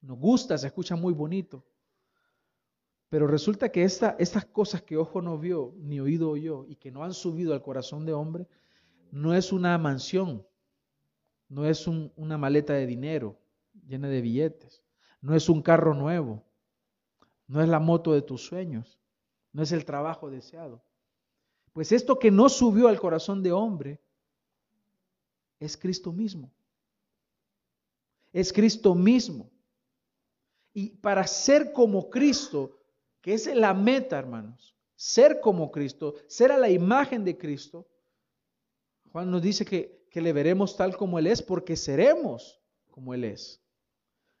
[0.00, 1.64] Nos gusta, se escucha muy bonito.
[3.08, 6.90] Pero resulta que esta, estas cosas que ojo no vio, ni oído oyó, y que
[6.90, 8.48] no han subido al corazón de hombre,
[9.12, 10.44] no es una mansión,
[11.48, 13.38] no es una maleta de dinero
[13.86, 14.82] llena de billetes,
[15.20, 16.42] no es un carro nuevo,
[17.46, 18.98] no es la moto de tus sueños,
[19.52, 20.82] no es el trabajo deseado.
[21.74, 24.00] Pues esto que no subió al corazón de hombre
[25.60, 26.50] es Cristo mismo.
[28.32, 29.50] Es Cristo mismo.
[30.72, 32.78] Y para ser como Cristo,
[33.20, 37.86] que es la meta, hermanos, ser como Cristo, ser a la imagen de Cristo.
[39.12, 43.24] Juan nos dice que, que le veremos tal como Él es porque seremos como Él
[43.24, 43.62] es.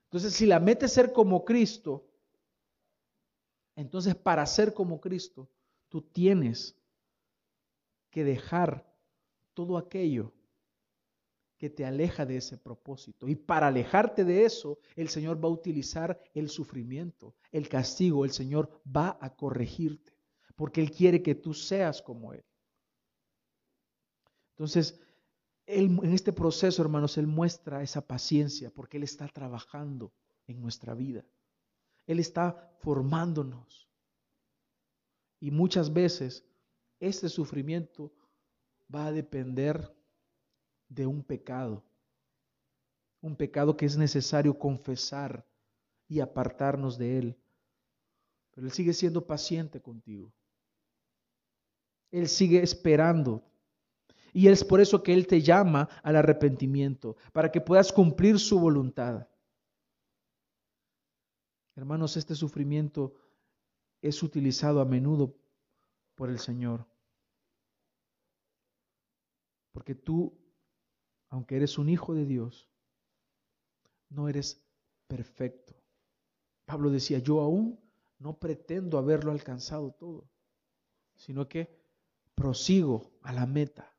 [0.04, 2.06] Entonces, si la meta ser como Cristo,
[3.76, 5.48] entonces para ser como Cristo,
[5.88, 6.76] tú tienes
[8.10, 8.90] que dejar
[9.54, 10.32] todo aquello
[11.58, 13.28] que te aleja de ese propósito.
[13.28, 18.32] Y para alejarte de eso, el Señor va a utilizar el sufrimiento, el castigo, el
[18.32, 20.12] Señor va a corregirte,
[20.56, 22.42] porque Él quiere que tú seas como Él.
[24.52, 25.00] Entonces,
[25.66, 30.12] en este proceso, hermanos, Él muestra esa paciencia, porque Él está trabajando
[30.46, 31.24] en nuestra vida.
[32.06, 33.88] Él está formándonos.
[35.40, 36.44] Y muchas veces
[37.00, 38.12] este sufrimiento
[38.94, 39.92] va a depender
[40.88, 41.82] de un pecado,
[43.20, 45.46] un pecado que es necesario confesar
[46.06, 47.38] y apartarnos de él.
[48.50, 50.32] Pero Él sigue siendo paciente contigo.
[52.10, 53.42] Él sigue esperando.
[54.32, 58.58] Y es por eso que Él te llama al arrepentimiento, para que puedas cumplir su
[58.58, 59.28] voluntad.
[61.76, 63.14] Hermanos, este sufrimiento
[64.00, 65.36] es utilizado a menudo
[66.14, 66.86] por el Señor.
[69.72, 70.42] Porque tú
[71.32, 72.68] aunque eres un hijo de Dios,
[74.10, 74.62] no eres
[75.08, 75.74] perfecto.
[76.66, 77.80] Pablo decía, yo aún
[78.18, 80.28] no pretendo haberlo alcanzado todo,
[81.14, 81.74] sino que
[82.34, 83.91] prosigo a la meta.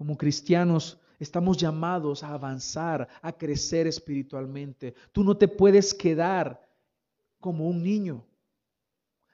[0.00, 4.94] Como cristianos estamos llamados a avanzar, a crecer espiritualmente.
[5.12, 6.66] Tú no te puedes quedar
[7.38, 8.24] como un niño.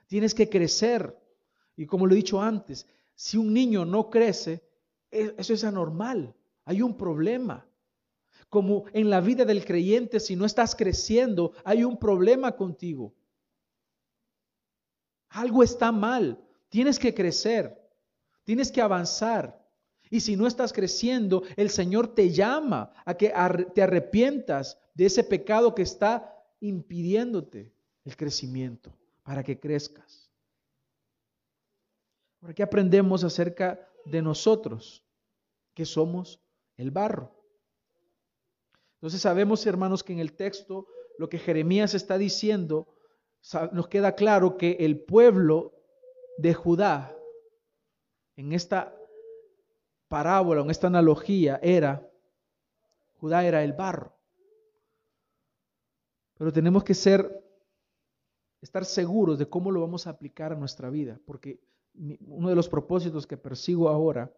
[0.08, 1.16] Tienes que crecer.
[1.76, 4.60] Y como lo he dicho antes, si un niño no crece,
[5.08, 6.34] e, eso es anormal.
[6.64, 7.64] Hay un problema.
[8.48, 13.14] Como en la vida del creyente, si no estás creciendo, hay un problema contigo.
[15.28, 16.44] Algo está mal.
[16.68, 17.88] Tienes que crecer.
[18.42, 19.64] Tienes que avanzar.
[20.10, 23.32] Y si no estás creciendo, el Señor te llama a que
[23.74, 30.30] te arrepientas de ese pecado que está impidiéndote el crecimiento para que crezcas.
[32.40, 35.04] Ahora, ¿qué aprendemos acerca de nosotros?
[35.74, 36.40] Que somos
[36.76, 37.32] el barro.
[38.94, 40.86] Entonces sabemos, hermanos, que en el texto
[41.18, 42.86] lo que Jeremías está diciendo,
[43.72, 45.74] nos queda claro que el pueblo
[46.38, 47.16] de Judá,
[48.36, 48.95] en esta
[50.08, 52.08] parábola, en esta analogía, era,
[53.18, 54.16] Judá era el barro.
[56.38, 57.44] Pero tenemos que ser,
[58.60, 61.60] estar seguros de cómo lo vamos a aplicar a nuestra vida, porque
[61.94, 64.32] uno de los propósitos que persigo ahora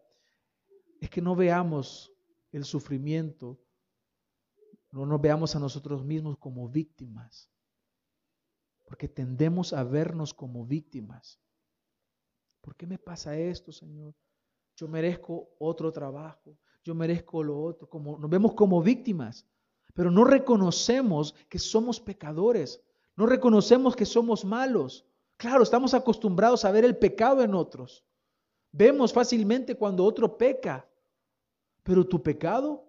[1.01, 2.13] es que no veamos
[2.51, 3.59] el sufrimiento,
[4.91, 7.49] no nos veamos a nosotros mismos como víctimas,
[8.85, 11.39] porque tendemos a vernos como víctimas.
[12.61, 14.15] ¿Por qué me pasa esto, Señor?
[14.79, 19.45] Yo merezco otro trabajo, yo merezco lo otro, como nos vemos como víctimas,
[19.93, 22.81] pero no reconocemos que somos pecadores,
[23.17, 25.05] no reconocemos que somos malos.
[25.35, 28.05] Claro, estamos acostumbrados a ver el pecado en otros.
[28.71, 30.87] Vemos fácilmente cuando otro peca,
[31.83, 32.85] pero tu pecado,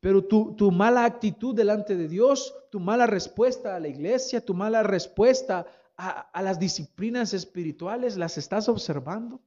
[0.00, 4.52] pero tu, tu, mala actitud delante de Dios, tu mala respuesta a la iglesia, tu
[4.52, 5.64] mala respuesta
[5.96, 9.40] a, a las disciplinas espirituales, ¿las estás observando?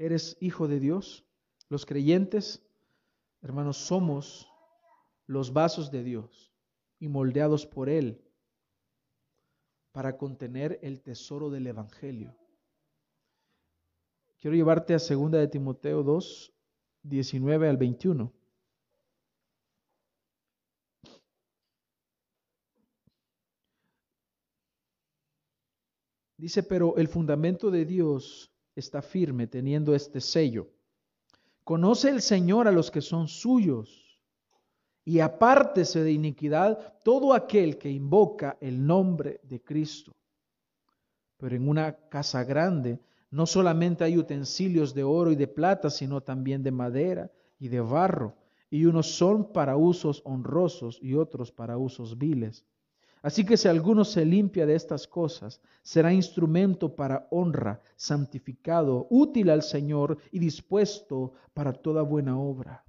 [0.00, 1.26] ¿Eres hijo de Dios?
[1.68, 2.66] Los creyentes,
[3.42, 4.48] hermanos, somos
[5.26, 6.50] los vasos de Dios
[6.98, 8.24] y moldeados por Él
[9.92, 12.34] para contener el tesoro del Evangelio.
[14.38, 16.54] Quiero llevarte a 2 de Timoteo 2,
[17.02, 18.32] 19 al 21.
[26.38, 30.68] Dice, pero el fundamento de Dios está firme teniendo este sello.
[31.64, 34.18] Conoce el Señor a los que son suyos
[35.04, 40.12] y apártese de iniquidad todo aquel que invoca el nombre de Cristo.
[41.36, 43.00] Pero en una casa grande
[43.30, 47.80] no solamente hay utensilios de oro y de plata, sino también de madera y de
[47.80, 48.34] barro,
[48.70, 52.64] y unos son para usos honrosos y otros para usos viles.
[53.22, 59.50] Así que si alguno se limpia de estas cosas, será instrumento para honra, santificado, útil
[59.50, 62.84] al Señor y dispuesto para toda buena obra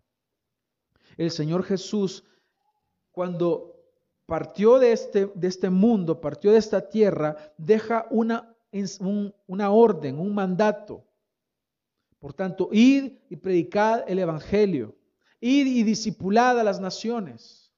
[1.18, 2.24] el Señor Jesús,
[3.12, 3.76] cuando
[4.26, 8.56] partió de este, de este mundo, partió de esta tierra, deja una,
[9.48, 11.06] una orden, un mandato.
[12.20, 14.96] Por tanto, id y predicad el Evangelio,
[15.40, 17.72] id y discipulad a las naciones.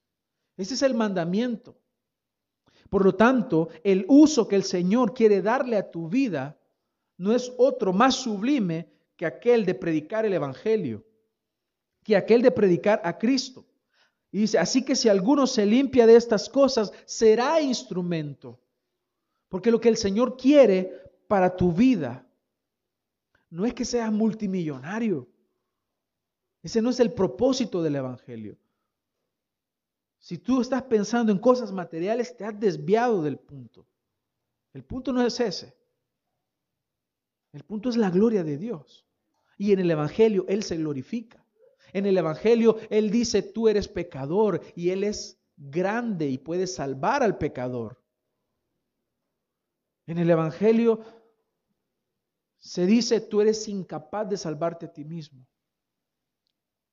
[0.58, 1.78] Ese es el mandamiento.
[2.94, 6.60] Por lo tanto, el uso que el Señor quiere darle a tu vida
[7.18, 11.04] no es otro más sublime que aquel de predicar el Evangelio
[12.04, 13.66] que aquel de predicar a Cristo.
[14.32, 18.62] Y dice, así que si alguno se limpia de estas cosas, será instrumento.
[19.50, 20.94] Porque lo que el Señor quiere
[21.28, 22.28] para tu vida
[23.50, 25.28] no es que seas multimillonario.
[26.62, 28.56] Ese no es el propósito del Evangelio.
[30.24, 33.86] Si tú estás pensando en cosas materiales, te has desviado del punto.
[34.72, 35.76] El punto no es ese.
[37.52, 39.06] El punto es la gloria de Dios.
[39.58, 41.46] Y en el Evangelio Él se glorifica.
[41.92, 47.22] En el Evangelio Él dice, tú eres pecador y Él es grande y puede salvar
[47.22, 48.02] al pecador.
[50.06, 51.04] En el Evangelio
[52.60, 55.46] se dice, tú eres incapaz de salvarte a ti mismo.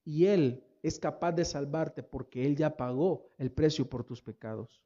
[0.05, 4.83] Y Él es capaz de salvarte porque Él ya pagó el precio por tus pecados.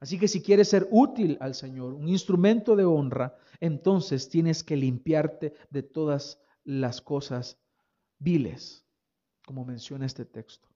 [0.00, 4.76] Así que si quieres ser útil al Señor, un instrumento de honra, entonces tienes que
[4.76, 7.58] limpiarte de todas las cosas
[8.18, 8.84] viles,
[9.46, 10.68] como menciona este texto.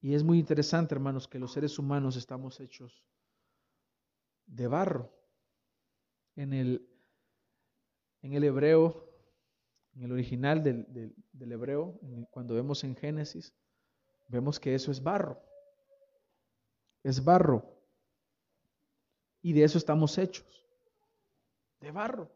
[0.00, 3.04] Y es muy interesante, hermanos, que los seres humanos estamos hechos
[4.46, 5.12] de barro.
[6.34, 6.88] En el,
[8.22, 9.11] en el hebreo,
[9.94, 11.98] en el original del, del hebreo,
[12.30, 13.52] cuando vemos en Génesis,
[14.28, 15.40] vemos que eso es barro.
[17.02, 17.72] Es barro.
[19.42, 20.64] Y de eso estamos hechos,
[21.80, 22.30] de barro.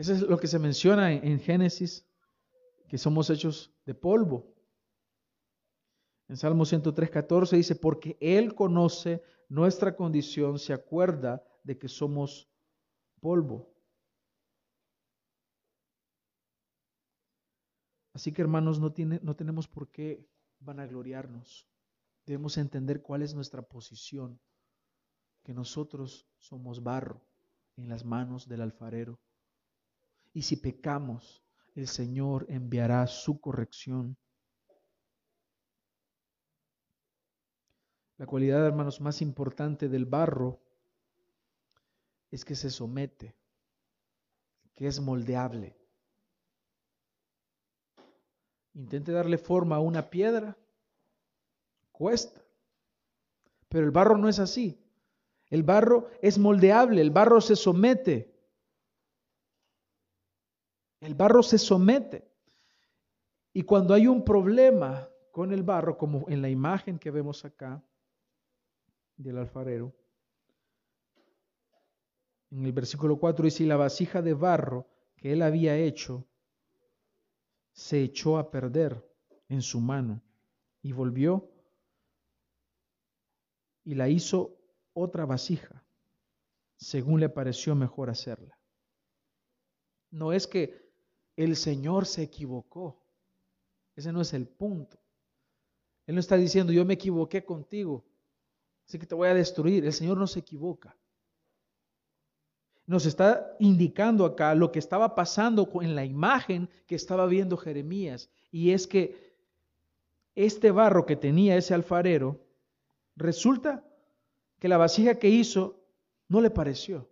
[0.00, 2.06] Eso es lo que se menciona en, Génesis,
[2.88, 4.54] que somos hechos de polvo.
[6.26, 12.48] En Salmo 103, 14 dice, porque Él conoce nuestra condición, se acuerda de que somos
[13.20, 13.70] polvo.
[18.20, 21.66] Así que hermanos, no, tiene, no tenemos por qué vanagloriarnos.
[22.26, 24.38] Debemos entender cuál es nuestra posición,
[25.42, 27.24] que nosotros somos barro
[27.78, 29.18] en las manos del alfarero.
[30.34, 31.42] Y si pecamos,
[31.74, 34.18] el Señor enviará su corrección.
[38.18, 40.60] La cualidad, hermanos, más importante del barro
[42.30, 43.34] es que se somete,
[44.74, 45.79] que es moldeable.
[48.80, 50.56] Intente darle forma a una piedra,
[51.92, 52.40] cuesta.
[53.68, 54.82] Pero el barro no es así.
[55.48, 58.34] El barro es moldeable, el barro se somete.
[61.00, 62.26] El barro se somete.
[63.52, 67.84] Y cuando hay un problema con el barro, como en la imagen que vemos acá
[69.18, 69.94] del alfarero,
[72.50, 76.29] en el versículo 4 dice, y la vasija de barro que él había hecho
[77.72, 79.04] se echó a perder
[79.48, 80.22] en su mano
[80.82, 81.50] y volvió
[83.84, 84.56] y la hizo
[84.92, 85.84] otra vasija,
[86.76, 88.58] según le pareció mejor hacerla.
[90.10, 90.92] No es que
[91.36, 93.02] el Señor se equivocó,
[93.96, 94.98] ese no es el punto.
[96.06, 98.04] Él no está diciendo, yo me equivoqué contigo,
[98.86, 99.84] así que te voy a destruir.
[99.84, 100.99] El Señor no se equivoca
[102.90, 108.28] nos está indicando acá lo que estaba pasando en la imagen que estaba viendo Jeremías.
[108.50, 109.32] Y es que
[110.34, 112.44] este barro que tenía ese alfarero,
[113.14, 113.84] resulta
[114.58, 115.84] que la vasija que hizo
[116.26, 117.08] no le pareció.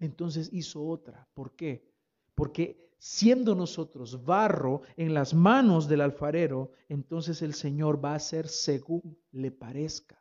[0.00, 1.28] Entonces hizo otra.
[1.32, 1.88] ¿Por qué?
[2.34, 8.48] Porque siendo nosotros barro en las manos del alfarero, entonces el Señor va a hacer
[8.48, 10.20] según le parezca,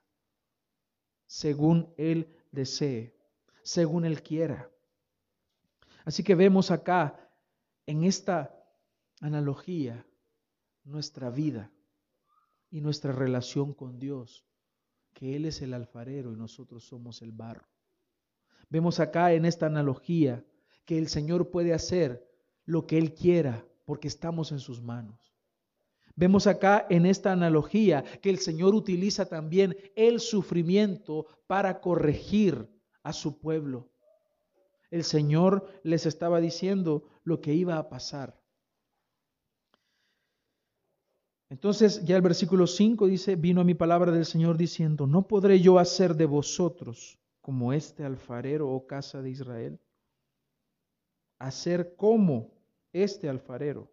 [1.26, 3.20] según Él desee
[3.64, 4.70] según Él quiera.
[6.06, 7.30] Así que vemos acá
[7.86, 8.56] en esta
[9.20, 10.06] analogía
[10.84, 11.72] nuestra vida
[12.70, 14.46] y nuestra relación con Dios,
[15.14, 17.68] que Él es el alfarero y nosotros somos el barro.
[18.70, 20.44] Vemos acá en esta analogía
[20.86, 22.28] que el Señor puede hacer
[22.66, 25.36] lo que Él quiera porque estamos en sus manos.
[26.16, 32.70] Vemos acá en esta analogía que el Señor utiliza también el sufrimiento para corregir
[33.04, 33.90] a su pueblo.
[34.90, 38.40] El Señor les estaba diciendo lo que iba a pasar.
[41.50, 45.60] Entonces ya el versículo 5 dice, vino a mi palabra del Señor diciendo, ¿no podré
[45.60, 49.80] yo hacer de vosotros como este alfarero o casa de Israel?
[51.40, 52.54] Hacer como
[52.94, 53.92] este alfarero.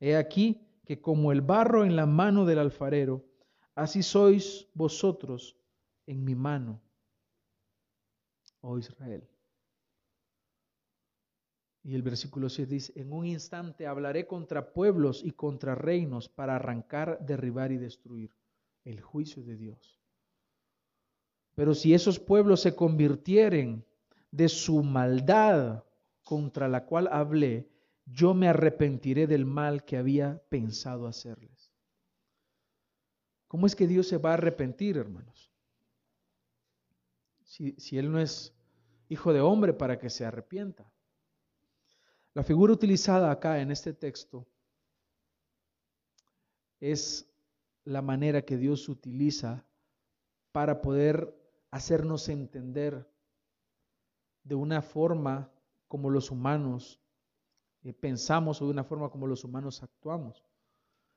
[0.00, 3.24] He aquí que como el barro en la mano del alfarero,
[3.74, 5.56] así sois vosotros
[6.06, 6.82] en mi mano
[8.62, 9.28] oh Israel.
[11.84, 16.56] Y el versículo 7 dice, en un instante hablaré contra pueblos y contra reinos para
[16.56, 18.32] arrancar, derribar y destruir
[18.84, 20.00] el juicio de Dios.
[21.54, 23.84] Pero si esos pueblos se convirtieren
[24.30, 25.84] de su maldad
[26.22, 27.68] contra la cual hablé,
[28.06, 31.72] yo me arrepentiré del mal que había pensado hacerles.
[33.48, 35.51] ¿Cómo es que Dios se va a arrepentir, hermanos?
[37.52, 38.54] Si, él no es
[39.10, 40.90] hijo de hombre para que se arrepienta.
[42.32, 44.48] La figura utilizada acá en este texto
[46.80, 47.30] es
[47.84, 49.66] la manera que Dios utiliza
[50.50, 51.36] para poder
[51.70, 53.06] hacernos entender
[54.44, 55.52] de una forma
[55.88, 57.02] como los humanos
[57.82, 60.42] eh, pensamos o de una forma como los humanos actuamos.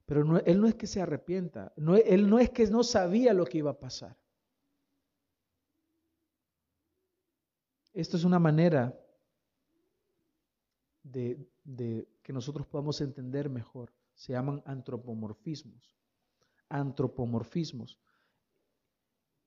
[0.06, 3.60] Pero Él no es que se arrepienta, Él no es que no sabía lo que
[3.60, 4.18] iba a pasar.
[7.96, 8.94] Esto es una manera
[11.02, 11.48] de,
[12.22, 13.94] que nosotros podamos entender mejor.
[14.14, 15.96] Se llaman antropomorfismos.
[16.68, 17.98] Antropomorfismos.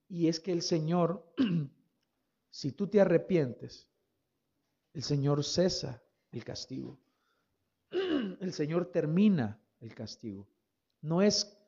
[0.08, 1.30] Y es que el Señor,
[2.50, 3.86] si tú te arrepientes,
[4.94, 6.98] el Señor cesa el castigo.
[8.40, 10.46] El Señor termina el castigo.
[11.00, 11.58] No es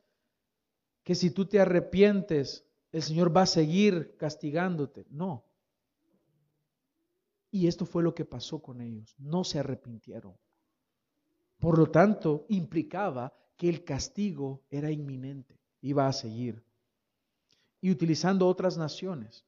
[1.03, 5.05] que si tú te arrepientes, el Señor va a seguir castigándote.
[5.09, 5.50] No.
[7.51, 9.13] Y esto fue lo que pasó con ellos.
[9.19, 10.35] No se arrepintieron.
[11.59, 16.63] Por lo tanto, implicaba que el castigo era inminente, iba a seguir.
[17.81, 19.45] Y utilizando otras naciones,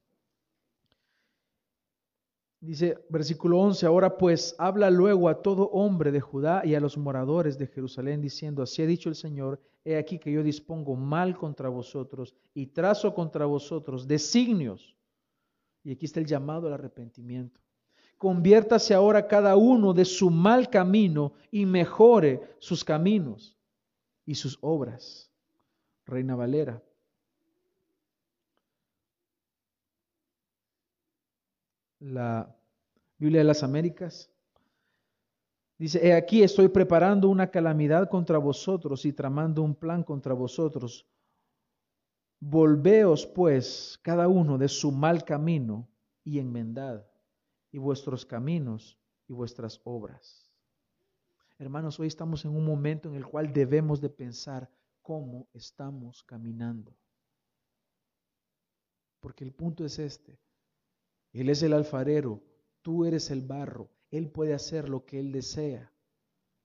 [2.64, 6.97] Dice versículo 11, ahora pues habla luego a todo hombre de Judá y a los
[6.97, 11.38] moradores de Jerusalén diciendo, así ha dicho el Señor, he aquí que yo dispongo mal
[11.38, 14.95] contra vosotros y trazo contra vosotros designios.
[15.84, 17.60] Y aquí está el llamado al arrepentimiento.
[18.24, 23.57] Conviértase ahora cada uno de su mal camino y mejore sus caminos
[24.26, 25.30] y sus obras.
[26.05, 26.82] Reina Valera.
[31.99, 32.55] la
[33.17, 34.32] Biblia de las Américas.
[35.78, 41.05] Dice, he aquí estoy preparando una calamidad contra vosotros y tramando un plan contra vosotros.
[42.39, 45.89] Volveos pues cada uno de su mal camino
[46.24, 47.05] y enmendad
[47.74, 50.47] y vuestros caminos y vuestras obras.
[51.57, 54.69] Hermanos, hoy estamos en un momento en el cual debemos de pensar
[55.01, 56.95] cómo estamos caminando.
[59.19, 60.39] Porque el punto es este.
[61.32, 62.43] Él es el alfarero,
[62.84, 65.91] tú eres el barro, Él puede hacer lo que Él desea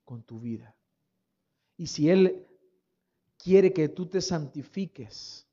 [0.04, 0.76] con tu vida.
[1.78, 2.46] Y si Él
[3.38, 5.46] quiere que tú te santifiques,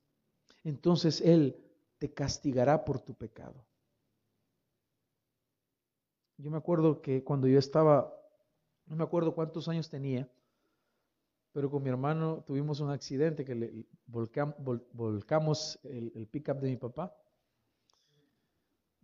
[0.64, 1.56] entonces Él
[1.96, 3.64] te castigará por tu pecado.
[6.38, 8.14] Yo me acuerdo que cuando yo estaba,
[8.86, 10.28] no me acuerdo cuántos años tenía,
[11.52, 16.76] pero con mi hermano tuvimos un accidente que le volcamos el, el pickup de mi
[16.76, 17.16] papá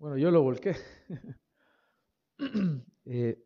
[0.03, 0.74] bueno, yo lo volqué.
[3.05, 3.37] Eh,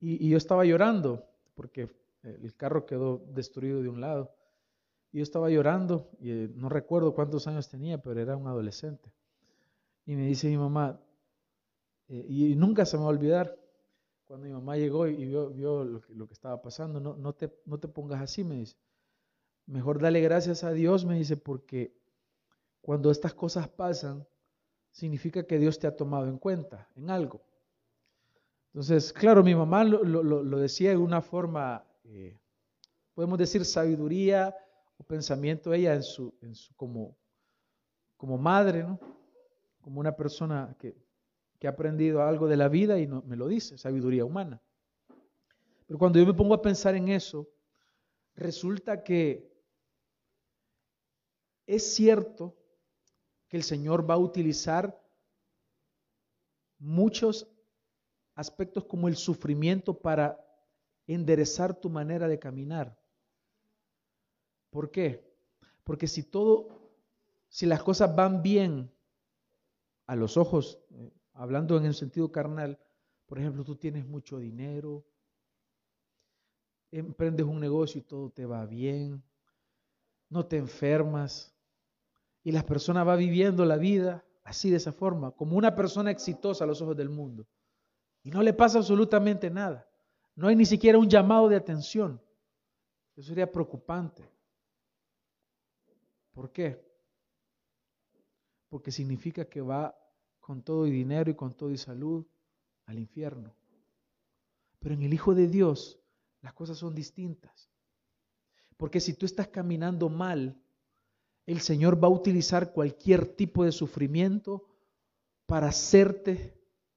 [0.00, 1.90] y, yo estaba llorando porque
[2.22, 4.34] el carro quedó destruido de un lado.
[5.12, 9.12] Y yo estaba llorando y eh, no recuerdo cuántos años tenía, pero era un adolescente.
[10.06, 10.98] Y me dice mi mamá,
[12.08, 13.58] eh, y nunca se me va a olvidar,
[14.24, 17.52] cuando mi mamá llegó y vio, lo, que, lo, que, estaba pasando, no, no, te,
[17.66, 18.76] no te pongas así, me dice.
[19.66, 21.94] Mejor dale gracias a Dios, me dice, porque
[22.80, 24.26] cuando estas cosas pasan,
[24.90, 27.42] significa que Dios te ha tomado en cuenta en algo.
[28.68, 32.38] Entonces, claro, mi mamá lo, decía de una forma, eh,
[33.14, 34.54] podemos decir sabiduría
[34.96, 37.16] o pensamiento, ella en su, en su como,
[38.16, 38.98] como madre, ¿no?
[39.80, 41.03] como una persona que,
[41.64, 44.60] que ha aprendido algo de la vida y no, me lo dice, sabiduría humana.
[45.86, 47.48] Pero cuando yo me pongo a pensar en eso,
[48.34, 49.50] resulta que
[51.66, 52.54] es cierto
[53.48, 55.02] el Señor va a utilizar
[56.78, 57.50] muchos
[58.34, 60.38] aspectos como el sufrimiento para
[61.06, 62.94] enderezar tu manera de caminar.
[64.68, 65.34] ¿Por qué?
[65.82, 66.92] Porque si todo,
[67.48, 68.92] si las cosas van bien
[70.04, 72.78] a los ojos, eh, hablando en el sentido carnal,
[73.26, 75.04] por ejemplo, tú tienes mucho dinero,
[76.90, 79.22] emprendes un negocio y todo te va bien,
[80.28, 81.54] no te enfermas,
[82.42, 86.64] y la persona va viviendo la vida así de esa forma, como una persona exitosa
[86.64, 87.46] a los ojos del mundo.
[88.22, 89.88] Y no le pasa absolutamente nada.
[90.34, 92.20] No hay ni siquiera un llamado de atención.
[93.16, 94.28] Eso sería preocupante.
[96.32, 96.84] ¿Por qué?
[98.68, 99.96] Porque significa que va
[100.44, 102.26] con todo y dinero y con todo y salud
[102.84, 103.54] al infierno.
[104.78, 105.98] Pero en el Hijo de Dios
[106.42, 107.70] las cosas son distintas.
[108.76, 110.60] Porque si tú estás caminando mal,
[111.46, 114.68] el Señor va a utilizar cualquier tipo de sufrimiento
[115.46, 116.54] para hacerte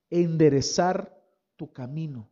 [0.10, 1.18] enderezar
[1.56, 2.30] tu camino.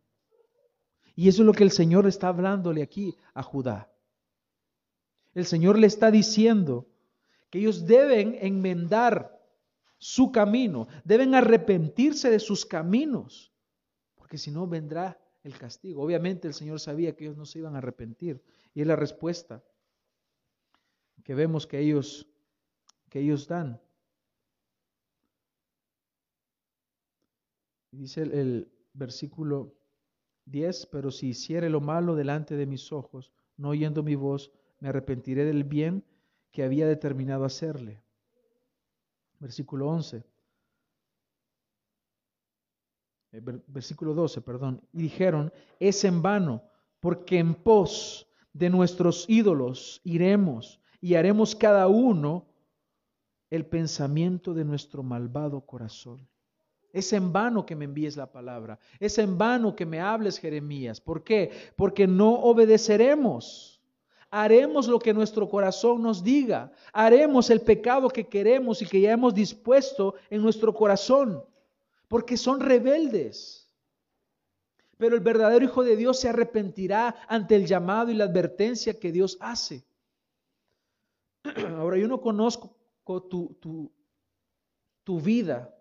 [1.15, 3.89] Y eso es lo que el Señor está hablándole aquí a Judá.
[5.33, 6.89] El Señor le está diciendo
[7.49, 9.34] que ellos deben enmendar
[9.97, 13.51] su camino, deben arrepentirse de sus caminos,
[14.15, 16.01] porque si no vendrá el castigo.
[16.01, 18.41] Obviamente el Señor sabía que ellos no se iban a arrepentir.
[18.73, 19.63] Y es la respuesta
[21.23, 22.27] que vemos que ellos,
[23.09, 23.79] que ellos dan.
[27.91, 29.75] Dice el, versículo
[30.45, 34.87] 10, pero si hiciere lo malo delante de mis ojos, no oyendo mi voz, me
[34.87, 36.05] arrepentiré del bien
[36.51, 38.01] que había determinado hacerle.
[39.45, 40.23] Versículo 11.
[43.31, 44.81] Eh, versículo 12, perdón.
[44.91, 46.63] Y dijeron, es en vano,
[46.99, 52.47] porque en pos de nuestros ídolos iremos y haremos cada uno
[53.51, 56.27] el pensamiento de nuestro malvado corazón.
[56.91, 58.79] Es en vano que me envíes la palabra.
[58.99, 60.99] Es en vano que me hables, Jeremías.
[60.99, 61.51] ¿Por qué?
[61.75, 63.74] Porque no obedeceremos.
[64.31, 66.71] Haremos lo que nuestro corazón nos diga.
[66.91, 71.43] Haremos el pecado que queremos y que ya hemos dispuesto en nuestro corazón.
[72.07, 73.65] Porque son rebeldes.
[74.97, 79.11] Pero el verdadero Hijo de Dios se arrepentirá ante el llamado y la advertencia que
[79.11, 79.85] Dios hace.
[81.77, 82.75] Ahora, yo no conozco
[83.29, 83.91] tu, tu,
[85.03, 85.73] tu vida,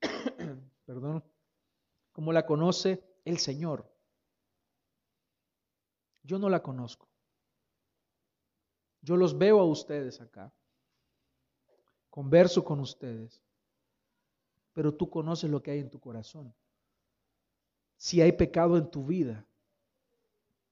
[0.86, 1.22] perdón,
[2.12, 3.88] como la conoce el Señor.
[6.24, 7.11] Yo no la conozco.
[9.02, 10.52] Yo los veo a ustedes acá.
[12.08, 13.42] Converso con ustedes.
[14.72, 16.54] Pero tú conoces lo que hay en tu corazón.
[17.96, 19.44] Si hay pecado en tu vida,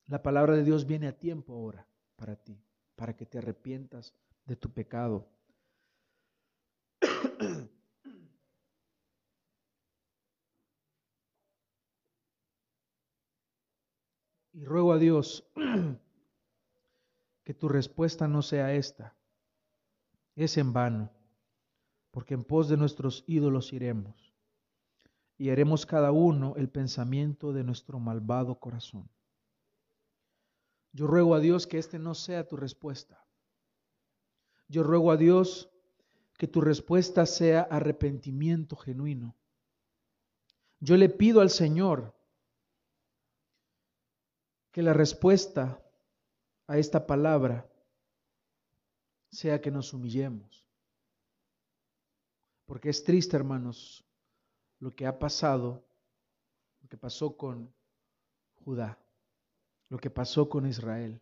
[0.07, 2.61] la palabra de Dios viene a tiempo ahora para ti,
[2.97, 4.15] para que te arrepientas
[4.47, 5.29] de tu pecado.
[14.53, 15.49] Y ruego a Dios
[17.51, 19.17] que tu respuesta no sea esta.
[20.37, 21.11] Es en vano,
[22.13, 24.33] porque en pos de nuestros ídolos iremos
[25.37, 29.11] y haremos cada uno el pensamiento de nuestro malvado corazón.
[30.93, 33.27] Yo ruego a Dios que este no sea tu respuesta.
[34.69, 35.73] Yo ruego a Dios
[36.39, 39.35] que tu respuesta sea arrepentimiento genuino.
[40.79, 42.15] Yo le pido al Señor
[44.71, 45.85] que la respuesta
[46.71, 47.69] a esta palabra
[49.29, 50.65] sea que nos humillemos.
[52.65, 54.05] Porque es triste, hermanos,
[54.79, 55.85] lo que ha pasado,
[56.81, 57.75] lo que pasó con
[58.65, 58.97] Judá,
[59.89, 61.21] lo que pasó con Israel.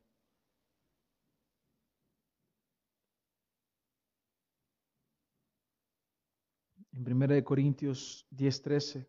[6.92, 9.06] En 1 Corintios 10:13,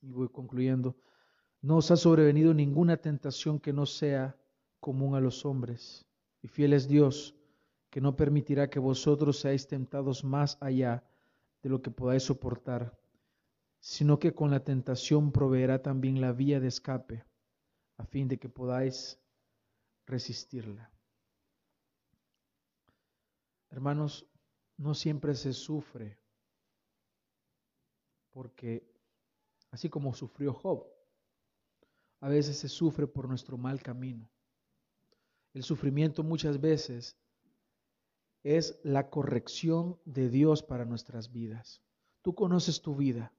[0.00, 0.96] y voy concluyendo,
[1.60, 4.36] no os ha sobrevenido ninguna tentación que no sea
[4.80, 6.06] común a los hombres.
[6.42, 7.34] Y fiel es Dios,
[7.90, 11.02] que no permitirá que vosotros seáis tentados más allá
[11.62, 12.96] de lo que podáis soportar,
[13.80, 17.24] sino que con la tentación proveerá también la vía de escape,
[17.96, 19.18] a fin de que podáis
[20.06, 20.90] resistirla.
[23.70, 24.26] Hermanos,
[24.76, 26.18] no siempre se sufre,
[28.30, 28.86] porque
[29.72, 30.86] así como sufrió Job,
[32.20, 34.28] a veces se sufre por nuestro mal camino.
[35.54, 37.16] El sufrimiento muchas veces
[38.42, 41.82] es la corrección de Dios para nuestras vidas.
[42.22, 43.32] Tú conoces tu vida.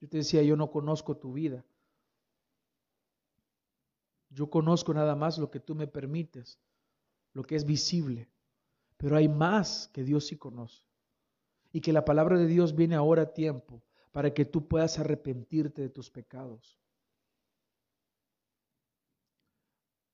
[0.00, 1.64] Yo te decía, yo no conozco tu vida.
[4.30, 6.58] Yo conozco nada más lo que tú me permites,
[7.32, 8.30] lo que es visible.
[8.96, 10.84] Pero hay más que Dios sí conoce.
[11.72, 15.82] Y que la palabra de Dios viene ahora a tiempo para que tú puedas arrepentirte
[15.82, 16.80] de tus pecados.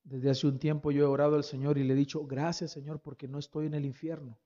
[0.07, 3.01] Desde hace un tiempo yo he orado al Señor y le he dicho, gracias Señor,
[3.01, 4.39] porque no estoy en el infierno,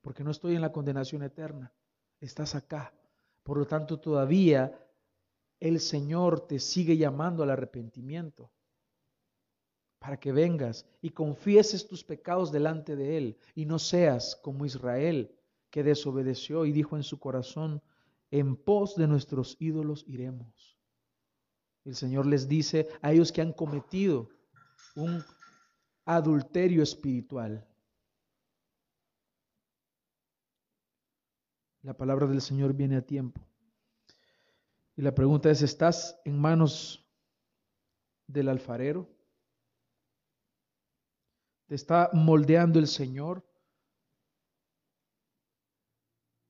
[0.00, 1.74] porque no estoy en la condenación eterna.
[2.20, 2.94] Estás acá.
[3.42, 4.80] Por lo tanto, todavía
[5.60, 8.50] el Señor te sigue llamando al arrepentimiento
[9.98, 15.34] para que vengas y confieses tus pecados delante de Él y no seas como Israel
[15.68, 17.82] que desobedeció y dijo en su corazón,
[18.30, 20.78] en pos de nuestros ídolos iremos.
[21.84, 24.30] El Señor les dice a ellos que han cometido
[24.94, 25.24] un
[26.04, 27.66] adulterio espiritual.
[31.82, 33.40] La palabra del Señor viene a tiempo.
[34.96, 37.04] Y la pregunta es, ¿estás en manos
[38.26, 39.08] del alfarero?
[41.66, 43.44] ¿Te está moldeando el Señor?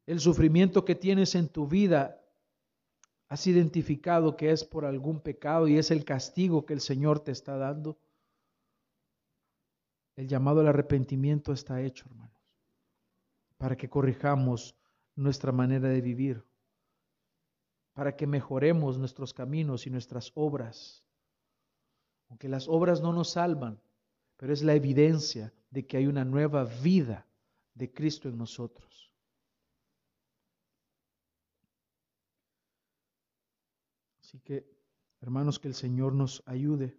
[0.07, 2.21] El sufrimiento que tienes en tu vida,
[3.29, 7.33] has identificado que es por algún pecado y es el castigo que el Señor te
[7.33, 7.99] está dando.
[10.17, 12.41] El llamado al arrepentimiento está hecho, hermanos,
[13.59, 14.77] para que corrijamos
[15.17, 16.45] nuestra manera de vivir,
[17.95, 21.05] para que mejoremos nuestros caminos y nuestras obras.
[22.29, 23.81] Aunque las obras no nos salvan,
[24.37, 27.27] pero es la evidencia de que hay una nueva vida
[27.75, 29.11] de Cristo en nosotros.
[34.21, 34.65] Así que,
[35.21, 36.97] hermanos, que el Señor nos ayude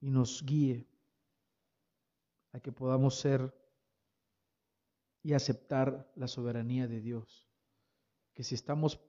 [0.00, 0.86] y nos guíe
[2.60, 3.54] que podamos ser
[5.22, 7.48] y aceptar la soberanía de Dios.
[8.34, 9.00] Que si estamos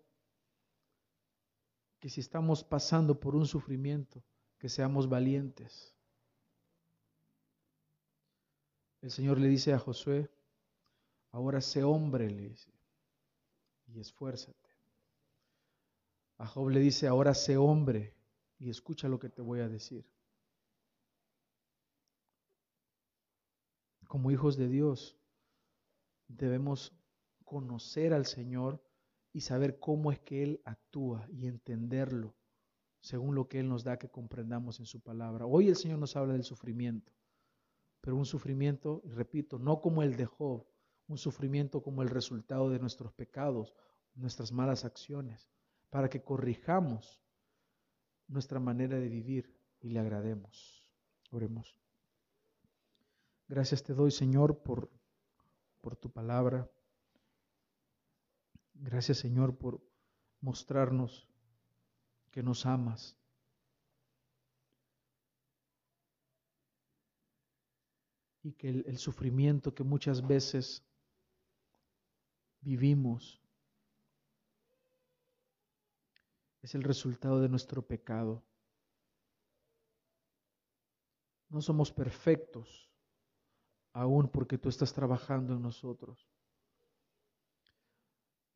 [2.00, 4.24] que si estamos pasando por un sufrimiento,
[4.58, 5.94] que seamos valientes.
[9.02, 10.30] El Señor le dice a Josué,
[11.32, 12.72] ahora sé hombre, le dice,
[13.88, 14.70] y esfuérzate.
[16.38, 18.14] A Job le dice, ahora sé hombre
[18.60, 20.06] y escucha lo que te voy a decir.
[24.10, 25.16] Como hijos de Dios,
[26.28, 27.00] debemos
[27.46, 28.84] conocer al Señor
[29.32, 32.36] y saber cómo es que Él actúa y entenderlo
[33.02, 35.46] según lo que Él nos da que comprendamos en su palabra.
[35.46, 37.14] Hoy el Señor nos habla del sufrimiento,
[38.02, 40.66] pero un sufrimiento, repito, no como el de Job,
[41.08, 43.76] un sufrimiento como el resultado de nuestros pecados,
[44.16, 45.52] nuestras malas acciones,
[45.92, 47.22] para que corrijamos
[48.28, 50.84] nuestra manera de vivir y le agrademos.
[51.30, 51.80] Oremos.
[53.50, 54.92] Gracias te doy, Señor, por,
[55.82, 56.70] por tu palabra.
[58.76, 59.82] Gracias, Señor, por
[60.40, 61.28] mostrarnos
[62.30, 63.18] que nos amas.
[68.44, 70.86] Y que el, el sufrimiento que muchas veces
[72.62, 73.42] vivimos
[76.62, 78.44] es el resultado de nuestro pecado.
[81.50, 82.90] No somos perfectos,
[84.00, 86.26] aún porque tú estás trabajando en nosotros.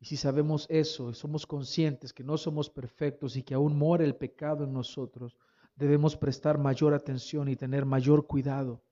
[0.00, 4.04] Y si sabemos eso y somos conscientes que no somos perfectos y que aún mora
[4.04, 5.36] el pecado en nosotros,
[5.76, 8.82] debemos prestar mayor atención y tener mayor cuidado.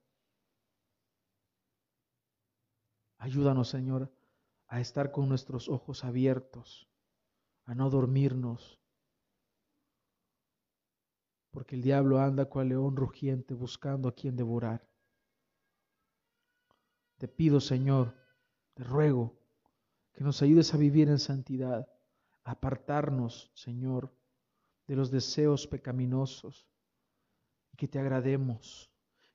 [3.16, 4.12] Ayúdanos, Señor,
[4.66, 6.86] a estar con nuestros ojos abiertos,
[7.64, 8.78] a no dormirnos,
[11.50, 14.91] porque el diablo anda cual león rugiente buscando a quien devorar.
[17.22, 18.16] Te pido, Señor,
[18.74, 19.38] te ruego
[20.12, 21.88] que nos ayudes a vivir en santidad,
[22.42, 24.12] a apartarnos, Señor,
[24.88, 26.66] de los deseos pecaminosos,
[27.72, 28.90] y que te agrademos,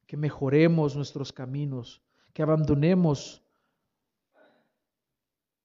[0.06, 3.42] que mejoremos nuestros caminos, que abandonemos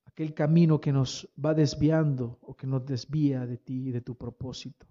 [0.05, 4.17] aquel camino que nos va desviando o que nos desvía de ti y de tu
[4.17, 4.87] propósito,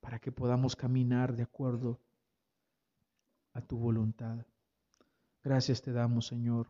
[0.00, 1.98] para que podamos caminar de acuerdo
[3.54, 4.44] a tu voluntad.
[5.46, 6.66] Gracias te damos, Señor,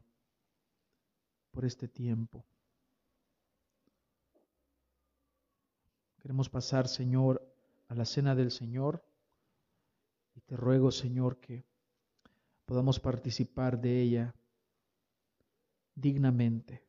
[1.50, 2.44] por este tiempo.
[6.20, 7.42] Queremos pasar, Señor,
[7.88, 9.02] a la cena del Señor
[10.34, 11.64] y te ruego, Señor, que
[12.66, 14.34] podamos participar de ella
[15.94, 16.84] dignamente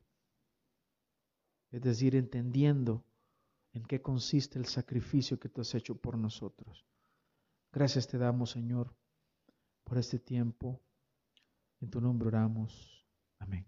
[1.70, 3.02] es decir, entendiendo
[3.72, 6.84] en qué consiste el sacrificio que tú has hecho por nosotros.
[7.72, 8.94] Gracias te damos, Señor,
[9.84, 10.82] por este tiempo.
[11.80, 13.06] En tu nombre oramos.
[13.38, 13.66] Amén.